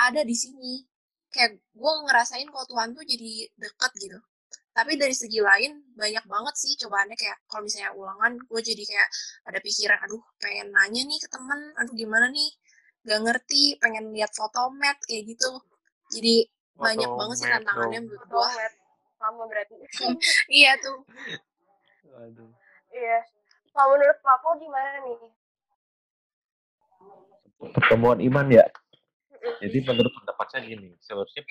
[0.00, 0.80] ada di sini.
[1.28, 4.18] Kayak gue ngerasain kalau Tuhan tuh jadi deket gitu.
[4.74, 9.08] Tapi dari segi lain banyak banget sih cobaannya kayak kalau misalnya ulangan gue jadi kayak
[9.46, 12.50] ada pikiran aduh pengen nanya nih ke temen aduh gimana nih?
[13.04, 15.52] Gak ngerti pengen lihat fotomet kayak gitu.
[16.14, 18.48] Jadi Banyak banget sih tantangannya menurut gue
[19.18, 19.74] sama berarti.
[20.60, 20.98] Iya tuh.
[22.14, 22.50] Aduh.
[22.94, 23.18] iya.
[23.74, 25.18] Kalau menurut Papo gimana nih?
[27.74, 28.66] Pertemuan iman ya?
[29.60, 31.44] Jadi menurut pendapat saya gini, seharusnya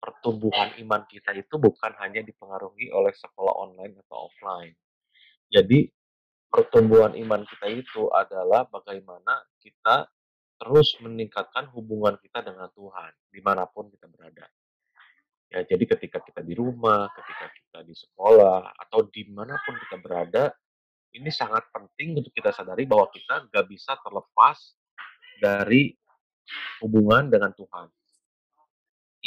[0.00, 4.72] pertumbuhan iman kita itu bukan hanya dipengaruhi oleh sekolah online atau offline.
[5.52, 5.92] Jadi
[6.48, 10.08] pertumbuhan iman kita itu adalah bagaimana kita
[10.58, 14.46] terus meningkatkan hubungan kita dengan Tuhan di mana pun kita berada.
[15.48, 19.96] Ya, jadi ketika kita di rumah, ketika kita di sekolah, atau di mana pun kita
[19.96, 20.52] berada,
[21.16, 24.76] ini sangat penting untuk kita sadari bahwa kita nggak bisa terlepas
[25.40, 25.96] dari
[26.84, 27.88] hubungan dengan Tuhan.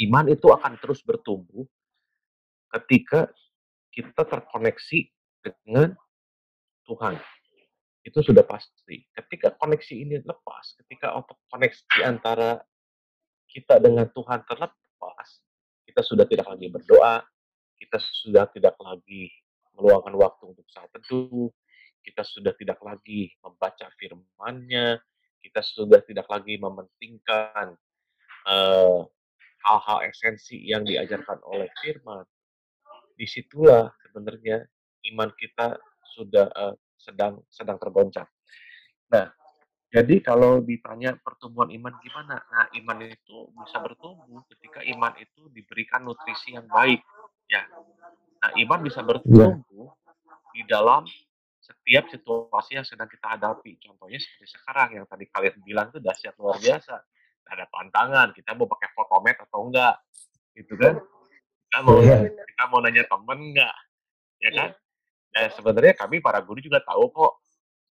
[0.06, 1.66] Iman itu akan terus bertumbuh
[2.78, 3.26] ketika
[3.90, 5.10] kita terkoneksi
[5.42, 5.92] dengan
[6.86, 7.18] Tuhan.
[8.02, 9.06] Itu sudah pasti.
[9.14, 11.14] Ketika koneksi ini lepas, ketika
[11.50, 12.58] koneksi antara
[13.46, 15.28] kita dengan Tuhan terlepas,
[15.86, 17.22] kita sudah tidak lagi berdoa,
[17.78, 19.30] kita sudah tidak lagi
[19.78, 21.50] meluangkan waktu untuk saat teduh,
[22.02, 24.98] kita sudah tidak lagi membaca firman-Nya,
[25.42, 27.78] kita sudah tidak lagi mementingkan
[28.46, 29.10] hal
[29.62, 32.26] hal-hal esensi yang diajarkan oleh firman.
[33.14, 34.66] Di situlah sebenarnya
[35.14, 35.78] iman kita
[36.18, 38.30] sudah uh, sedang sedang tergoncang.
[39.10, 39.26] Nah,
[39.92, 42.40] jadi kalau ditanya pertumbuhan iman gimana?
[42.48, 47.02] Nah, iman itu bisa bertumbuh ketika iman itu diberikan nutrisi yang baik,
[47.50, 47.66] ya.
[48.40, 49.08] Nah, iman bisa iya.
[49.12, 49.92] bertumbuh
[50.56, 51.04] di dalam
[51.62, 53.78] setiap situasi yang sedang kita hadapi.
[53.84, 56.96] Contohnya seperti sekarang yang tadi kalian bilang itu dahsyat luar biasa.
[57.52, 60.00] Ada tantangan, kita mau pakai fotomet atau enggak,
[60.56, 61.04] gitu kan?
[61.68, 62.32] Kita mau yeah.
[62.32, 63.76] kita mau nanya temen enggak,
[64.40, 64.70] ya kan?
[65.32, 67.32] Dan sebenarnya kami para guru juga tahu kok,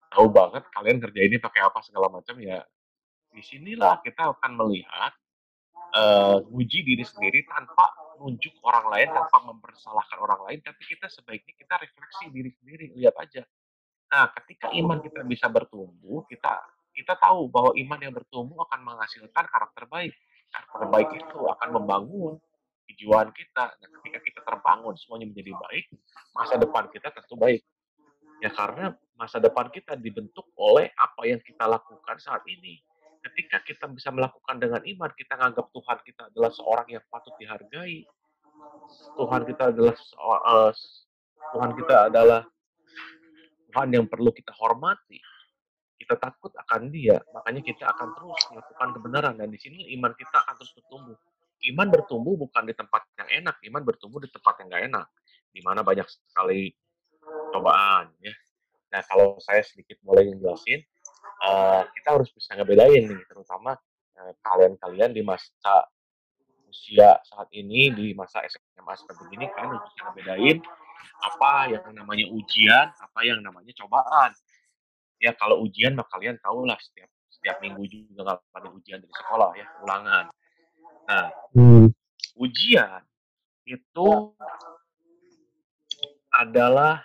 [0.08, 2.64] tahu banget kalian kerja ini pakai apa segala macam ya.
[3.30, 5.12] Di sinilah kita akan melihat
[5.96, 11.52] uh, uji diri sendiri tanpa menunjuk orang lain tanpa mempersalahkan orang lain tapi kita sebaiknya
[11.52, 13.44] kita refleksi diri sendiri lihat aja
[14.08, 16.64] nah ketika iman kita bisa bertumbuh kita
[16.96, 20.16] kita tahu bahwa iman yang bertumbuh akan menghasilkan karakter baik
[20.48, 22.40] karakter baik itu akan membangun
[22.86, 25.84] kejiwaan kita dan ketika kita terbangun semuanya menjadi baik
[26.32, 27.62] masa depan kita tentu baik
[28.40, 32.80] ya karena masa depan kita dibentuk oleh apa yang kita lakukan saat ini
[33.26, 38.06] ketika kita bisa melakukan dengan iman, kita menganggap Tuhan kita adalah seorang yang patut dihargai.
[39.18, 40.72] Tuhan kita adalah uh,
[41.52, 42.40] Tuhan kita adalah
[43.68, 45.18] Tuhan yang perlu kita hormati.
[45.96, 50.44] Kita takut akan Dia, makanya kita akan terus melakukan kebenaran dan di sini iman kita
[50.44, 51.18] akan terus bertumbuh.
[51.64, 55.06] Iman bertumbuh bukan di tempat yang enak, iman bertumbuh di tempat yang gak enak,
[55.50, 56.68] di mana banyak sekali
[57.52, 58.34] cobaan ya.
[58.92, 60.84] Nah, kalau saya sedikit mulai jelasin,
[61.42, 63.74] uh, kita harus bisa ngebedain nih, terutama
[64.20, 65.88] uh, kalian-kalian di masa
[66.66, 70.58] usia saat ini di masa SMA seperti ini kan harus bisa ngebedain
[71.24, 74.36] apa yang namanya ujian, apa yang namanya cobaan.
[75.16, 79.50] Ya kalau ujian kalian tahu lah setiap setiap minggu juga nggak pada ujian dari sekolah
[79.56, 80.24] ya ulangan.
[81.06, 81.86] Nah hmm.
[82.36, 83.02] ujian
[83.66, 84.08] itu
[86.34, 87.02] adalah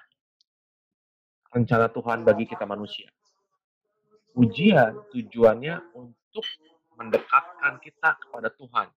[1.52, 3.08] rencana Tuhan bagi kita manusia.
[4.36, 6.46] Ujian tujuannya untuk
[6.96, 8.88] mendekatkan kita kepada Tuhan.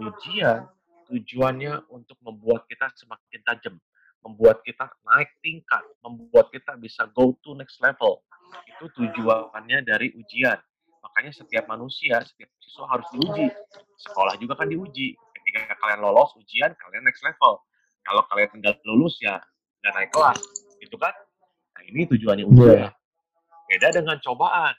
[0.00, 0.66] Ujian
[1.10, 3.76] tujuannya untuk membuat kita semakin tajam,
[4.24, 8.24] membuat kita naik tingkat, membuat kita bisa go to next level.
[8.64, 10.56] Itu tujuannya dari ujian.
[11.04, 13.52] Makanya setiap manusia, setiap siswa harus diuji.
[14.00, 15.12] Sekolah juga kan diuji.
[15.36, 17.60] Ketika kalian lolos ujian, kalian next level.
[18.00, 19.36] Kalau kalian tinggal lulus ya
[19.84, 20.40] nggak naik kelas,
[20.80, 21.12] gitu kan?
[21.76, 22.88] Nah ini tujuannya ujian.
[22.88, 22.92] Yeah.
[23.68, 24.72] Beda dengan cobaan.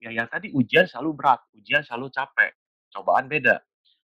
[0.00, 2.56] Ya yang tadi ujian selalu berat, ujian selalu capek.
[2.92, 3.60] Cobaan beda.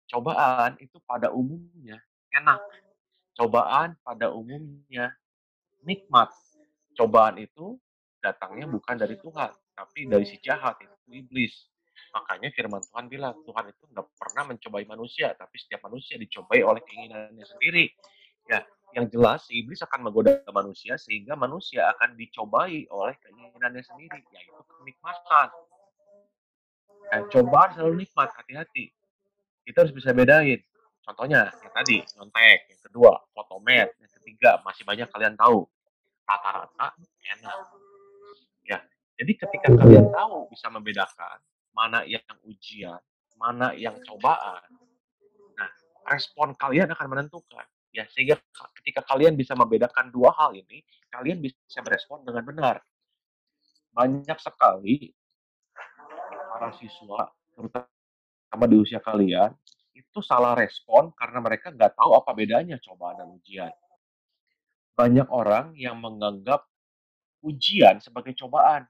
[0.09, 2.01] Cobaan itu pada umumnya
[2.33, 2.61] enak.
[3.37, 5.13] Cobaan pada umumnya
[5.85, 6.33] nikmat.
[6.97, 7.77] Cobaan itu
[8.21, 11.53] datangnya bukan dari Tuhan, tapi dari si jahat, itu iblis.
[12.15, 16.79] Makanya firman Tuhan bilang, Tuhan itu nggak pernah mencobai manusia, tapi setiap manusia dicobai oleh
[16.83, 17.91] keinginannya sendiri.
[18.47, 18.63] Ya,
[18.95, 25.51] yang jelas iblis akan menggoda manusia sehingga manusia akan dicobai oleh keinginannya sendiri, yaitu kenikmatan.
[27.11, 28.95] Dan cobaan selalu nikmat, hati-hati
[29.65, 30.61] kita harus bisa bedain.
[31.01, 32.69] Contohnya, yang tadi, nyontek.
[32.69, 33.97] Yang kedua, fotomet.
[33.97, 35.65] Yang ketiga, masih banyak kalian tahu.
[36.25, 36.93] Rata-rata
[37.37, 37.57] enak.
[39.15, 41.39] Jadi ketika kalian tahu bisa membedakan
[41.71, 42.99] mana yang ujian,
[43.39, 44.67] mana yang cobaan,
[45.55, 45.69] nah
[46.11, 47.63] respon kalian akan menentukan.
[47.95, 48.35] Ya, sehingga
[48.83, 52.75] ketika kalian bisa membedakan dua hal ini, kalian bisa berespon dengan benar.
[53.95, 55.15] Banyak sekali
[56.51, 59.55] para siswa, terutama di usia kalian
[59.95, 63.71] itu salah respon karena mereka nggak tahu apa bedanya cobaan dan ujian.
[64.95, 66.67] Banyak orang yang menganggap
[67.43, 68.83] ujian sebagai cobaan.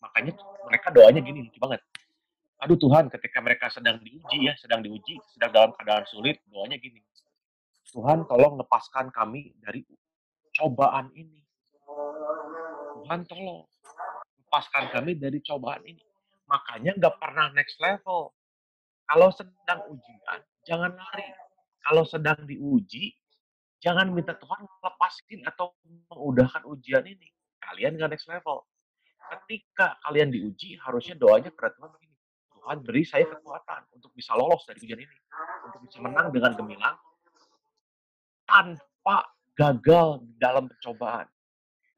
[0.00, 0.32] Makanya
[0.66, 1.80] mereka doanya gini, lucu banget.
[2.60, 7.00] Aduh Tuhan, ketika mereka sedang diuji ya, sedang diuji, sedang dalam keadaan sulit, doanya gini.
[7.90, 9.82] Tuhan tolong lepaskan kami dari
[10.54, 11.40] cobaan ini.
[13.00, 13.64] Tuhan tolong
[14.46, 16.04] lepaskan kami dari cobaan ini.
[16.46, 18.34] Makanya nggak pernah next level.
[19.10, 20.38] Kalau sedang ujian,
[20.68, 21.26] jangan lari.
[21.80, 23.10] Kalau sedang diuji,
[23.82, 25.74] jangan minta Tuhan lepasin atau
[26.12, 27.26] mengudahkan ujian ini.
[27.58, 28.62] Kalian nggak next level.
[29.30, 32.16] Ketika kalian diuji, harusnya doanya kepada Tuhan begini.
[32.50, 35.16] Tuhan beri saya kekuatan untuk bisa lolos dari ujian ini.
[35.70, 36.96] Untuk bisa menang dengan gemilang
[38.44, 41.30] tanpa gagal dalam percobaan.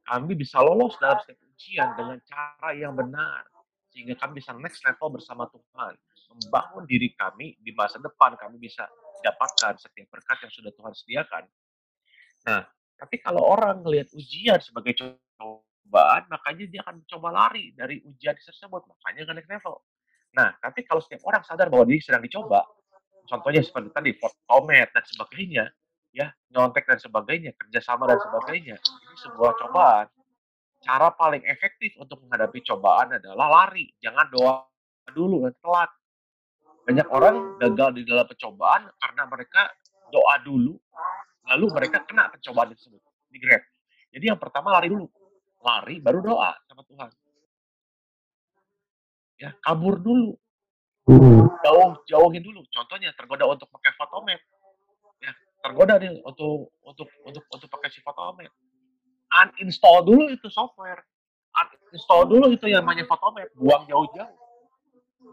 [0.04, 3.48] Kami bisa lolos dalam setiap ujian dengan cara yang benar.
[3.88, 5.96] Sehingga kami bisa next level bersama Tuhan
[6.32, 8.88] membangun diri kami di masa depan kami bisa
[9.20, 11.44] dapatkan setiap berkat yang sudah Tuhan sediakan.
[12.48, 12.62] Nah,
[12.96, 14.96] tapi kalau orang melihat ujian sebagai
[15.82, 19.74] cobaan, makanya dia akan mencoba lari dari ujian tersebut, makanya nggak naik level.
[20.32, 22.64] Nah, tapi kalau setiap orang sadar bahwa diri sedang dicoba,
[23.28, 25.64] contohnya seperti tadi, fotomet dan sebagainya,
[26.16, 30.06] ya, nyontek dan sebagainya, kerjasama dan sebagainya, ini sebuah cobaan.
[30.82, 34.64] Cara paling efektif untuk menghadapi cobaan adalah lari, jangan doa
[35.12, 35.90] dulu dan telat.
[36.82, 39.70] Banyak orang gagal di dalam percobaan karena mereka
[40.10, 40.74] doa dulu,
[41.46, 42.98] lalu mereka kena percobaan tersebut,
[43.30, 43.62] di grab.
[44.10, 45.06] Jadi yang pertama lari dulu.
[45.62, 47.10] Lari, baru doa sama Tuhan.
[49.38, 50.34] Ya, kabur dulu.
[51.62, 52.62] Jauh, jauhin dulu.
[52.70, 54.38] Contohnya tergoda untuk pakai fotomet.
[55.22, 55.32] Ya,
[55.62, 58.50] tergoda nih untuk untuk untuk untuk pakai si fotomet.
[59.58, 61.02] Uninstall dulu itu software.
[61.90, 63.50] Uninstall dulu itu yang namanya fotomet.
[63.54, 64.42] Buang jauh-jauh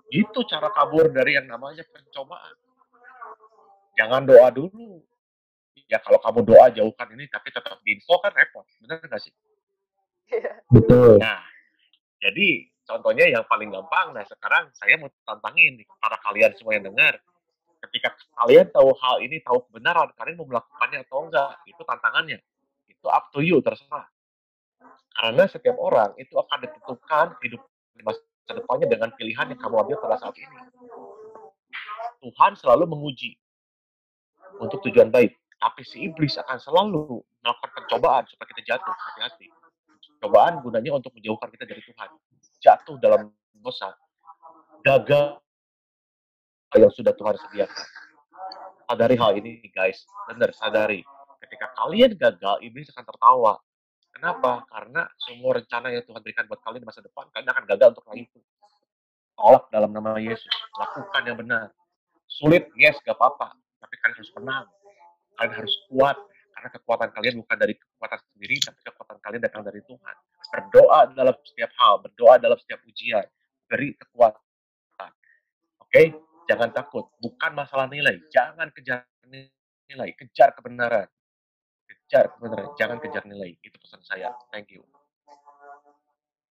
[0.10, 2.56] itu cara kabur dari yang namanya pencobaan.
[3.98, 5.06] Jangan doa dulu.
[5.90, 8.66] Ya kalau kamu doa jauhkan ini tapi tetap diinfo kan repot.
[8.82, 9.34] Benar nggak sih?
[10.76, 11.18] Betul.
[11.18, 11.42] Nah,
[12.20, 14.18] jadi contohnya yang paling gampang.
[14.18, 17.22] Nah sekarang saya mau tantangin para kalian semua yang dengar.
[17.80, 22.38] Ketika kalian tahu hal ini, tahu kebenaran, kalian mau melakukannya atau enggak, itu tantangannya.
[22.92, 24.04] Itu up to you, terserah.
[25.16, 27.62] Karena setiap orang itu akan ditentukan hidup
[27.96, 28.20] di masa
[28.52, 30.60] depannya dengan pilihan yang kamu ambil pada saat ini.
[32.20, 33.40] Tuhan selalu menguji
[34.60, 35.32] untuk tujuan baik.
[35.60, 38.96] Tapi si iblis akan selalu melakukan pencobaan supaya kita jatuh.
[38.96, 39.48] Hati-hati.
[40.20, 42.10] Cobaan gunanya untuk menjauhkan kita dari Tuhan.
[42.60, 43.96] Jatuh dalam dosa.
[44.84, 45.40] Gagal
[46.76, 47.86] yang sudah Tuhan sediakan.
[48.90, 50.04] Sadari hal ini guys.
[50.28, 51.02] Benar, sadari.
[51.40, 53.54] Ketika kalian gagal, iblis akan tertawa.
[54.12, 54.68] Kenapa?
[54.68, 58.06] Karena semua rencana yang Tuhan berikan buat kalian di masa depan, kalian akan gagal untuk
[58.12, 58.40] raih itu.
[59.40, 60.52] Tolak dalam nama Yesus.
[60.76, 61.72] Lakukan yang benar.
[62.28, 63.56] Sulit, yes, gak apa-apa.
[63.80, 64.66] Tapi kalian harus menang.
[65.40, 66.18] Kalian harus kuat.
[66.52, 68.56] Karena kekuatan kalian bukan dari kekuatan sendiri,
[69.30, 70.16] kalian datang dari Tuhan.
[70.50, 72.02] Berdoa dalam setiap hal.
[72.02, 73.26] Berdoa dalam setiap ujian.
[73.70, 74.42] Beri kekuatan.
[74.98, 75.86] Oke?
[75.86, 76.08] Okay?
[76.50, 77.14] Jangan takut.
[77.22, 78.18] Bukan masalah nilai.
[78.34, 80.10] Jangan kejar nilai.
[80.18, 81.06] Kejar kebenaran
[82.10, 83.54] kejar kebenaran, jangan kejar nilai.
[83.62, 84.34] Itu pesan saya.
[84.50, 84.82] Thank you.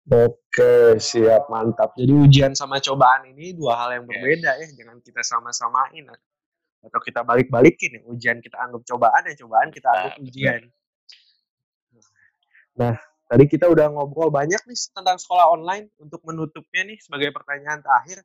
[0.08, 1.98] Oke, siap, mantap.
[1.98, 6.06] Jadi ujian sama cobaan ini dua hal yang berbeda ya, jangan kita sama-samain.
[6.80, 10.60] Atau kita balik-balikin ya, ujian kita anggap cobaan ya, cobaan kita anggap Nah, ujian.
[12.78, 12.94] Nah,
[13.26, 15.90] tadi kita udah ngobrol banyak nih tentang sekolah online.
[15.98, 18.22] Untuk menutupnya nih sebagai pertanyaan terakhir.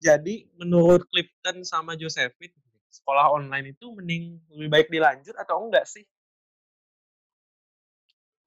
[0.00, 2.52] Jadi, menurut Clifton sama Josephine,
[2.92, 6.04] sekolah online itu mending lebih baik dilanjut atau enggak sih?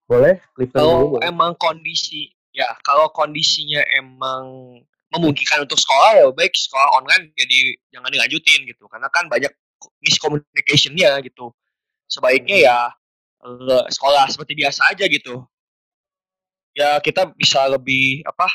[0.05, 1.23] Boleh, Clifton dulu Kalau boleh.
[1.25, 4.77] emang kondisi ya kalau kondisinya emang
[5.09, 7.57] memungkinkan untuk sekolah ya baik sekolah online jadi
[7.89, 9.49] jangan dilanjutin gitu karena kan banyak
[10.05, 11.49] miscommunication-nya gitu.
[12.05, 12.77] Sebaiknya ya
[13.43, 15.43] eh, sekolah seperti biasa aja gitu.
[16.73, 18.47] Ya kita bisa lebih apa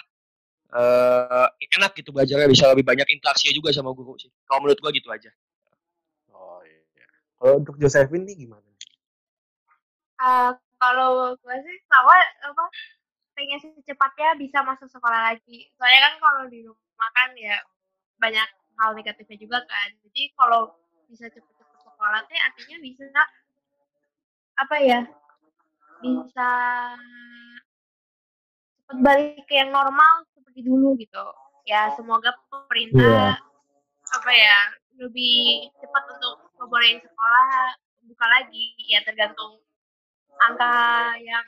[0.68, 1.48] eh
[1.80, 4.28] enak gitu belajarnya bisa lebih banyak interaksi juga sama guru sih.
[4.44, 5.30] Kalau menurut gua gitu aja.
[6.34, 7.06] Oh iya.
[7.40, 8.68] Kalau untuk Josephine nih gimana?
[10.18, 10.50] Eh,
[10.82, 12.64] kalau gue sih sama apa
[13.38, 15.70] pengen secepatnya bisa masuk sekolah lagi.
[15.78, 17.54] Soalnya kan kalau di rumah kan ya
[18.18, 19.88] banyak hal negatifnya juga kan.
[20.06, 20.74] Jadi kalau
[21.06, 23.22] bisa cepet-cepet sekolah teh artinya bisa
[24.58, 25.00] apa ya?
[25.98, 26.50] Bisa
[28.78, 31.24] cepet balik ke yang normal seperti dulu gitu.
[31.68, 33.36] Ya semoga pemerintah
[34.08, 34.58] apa ya
[34.96, 37.76] lebih cepat untuk ngebolehin sekolah
[38.08, 39.60] buka lagi ya tergantung
[40.40, 40.72] angka
[41.20, 41.44] yang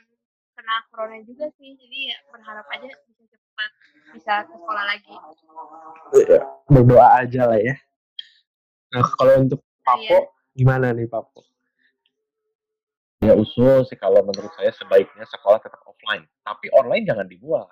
[0.53, 3.71] kena corona juga sih jadi ya berharap aja bisa cepat
[4.13, 5.15] bisa ke sekolah lagi
[6.11, 6.39] Iya,
[6.69, 7.75] Berdoa aja lah ya.
[8.91, 10.21] Nah, kalau untuk Papo, Iya.
[10.53, 11.41] gimana nih Papo?
[13.21, 16.25] Ya usul sih kalau menurut saya sebaiknya sekolah tetap offline.
[16.41, 17.69] Tapi online jangan dibuang.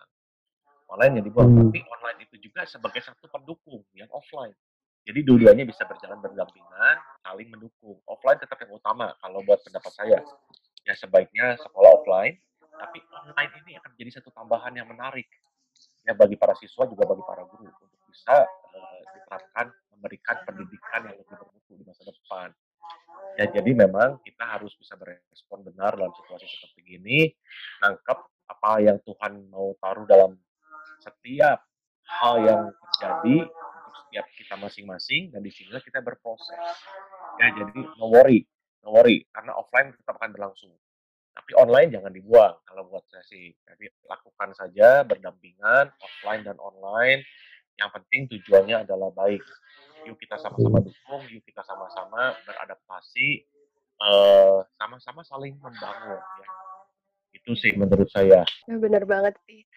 [0.93, 1.49] Online yang dibuang.
[1.49, 1.73] Hmm.
[1.73, 4.53] Tapi online itu juga sebagai satu pendukung yang offline.
[5.09, 6.95] Jadi dua-duanya bisa berjalan berdampingan,
[7.25, 7.97] saling mendukung.
[8.05, 10.21] Offline tetap yang utama kalau buat pendapat saya.
[10.85, 15.25] Ya sebaiknya sekolah offline, tapi online ini akan jadi satu tambahan yang menarik.
[16.05, 21.17] Ya bagi para siswa juga bagi para guru untuk bisa eh, diterapkan memberikan pendidikan yang
[21.17, 22.53] lebih bermutu di masa depan.
[23.39, 27.31] Ya, jadi memang kita harus bisa berespon benar dalam situasi seperti ini,
[27.79, 28.19] nangkep
[28.49, 30.35] apa yang Tuhan mau taruh dalam
[30.99, 31.63] setiap
[32.03, 32.61] hal yang
[32.99, 33.47] terjadi
[34.09, 36.57] setiap kita masing-masing dan di sinilah kita berproses.
[37.39, 38.43] Ya, jadi no worry,
[38.83, 40.73] no worry karena offline tetap akan berlangsung.
[41.37, 43.53] Tapi online jangan dibuang kalau buat saya sih.
[43.63, 47.23] Jadi lakukan saja berdampingan offline dan online.
[47.79, 49.39] Yang penting tujuannya adalah baik.
[50.07, 53.43] Yuk kita sama-sama dukung, yuk kita sama-sama beradaptasi,
[53.99, 56.19] eh, sama-sama saling membangun.
[56.19, 56.49] Ya.
[57.35, 58.43] Itu sih menurut saya.
[58.45, 59.67] Ya, bener banget sih.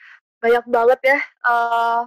[0.43, 2.03] Banyak banget ya eh,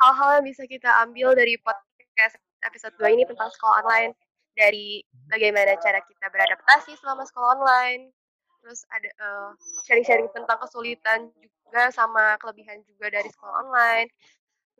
[0.00, 4.12] hal-hal yang bisa kita ambil dari podcast episode 2 ini tentang sekolah online.
[4.56, 8.12] Dari bagaimana cara kita beradaptasi selama sekolah online.
[8.60, 9.50] Terus ada eh,
[9.88, 14.08] sharing-sharing tentang kesulitan juga sama kelebihan juga dari sekolah online.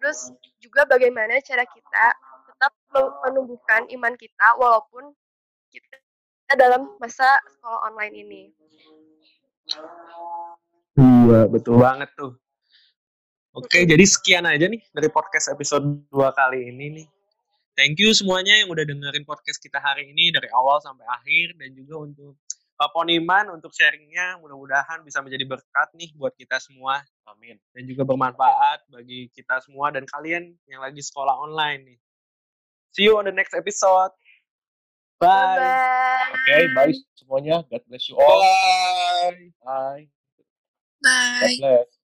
[0.00, 0.32] Terus
[0.64, 2.04] juga bagaimana cara kita
[2.60, 5.16] tetap men- menumbuhkan iman kita walaupun
[5.72, 5.96] kita
[6.60, 8.42] dalam masa sekolah online ini.
[11.00, 12.36] Iya, betul banget tuh.
[13.56, 17.06] Oke, jadi sekian aja nih dari podcast episode 2 kali ini nih.
[17.80, 21.72] Thank you semuanya yang udah dengerin podcast kita hari ini dari awal sampai akhir dan
[21.72, 22.36] juga untuk
[22.76, 27.56] Pak Poniman untuk sharingnya mudah-mudahan bisa menjadi berkat nih buat kita semua Amin.
[27.72, 31.98] dan juga bermanfaat bagi kita semua dan kalian yang lagi sekolah online nih.
[32.92, 34.10] See you on the next episode.
[35.20, 35.76] Bye.
[36.32, 36.94] Oke, bye
[37.30, 37.62] semuanya.
[37.70, 38.42] God bless you all.
[38.42, 39.52] Bye.
[39.64, 40.06] Bye.
[41.02, 41.40] Bye.
[41.40, 41.99] God bless.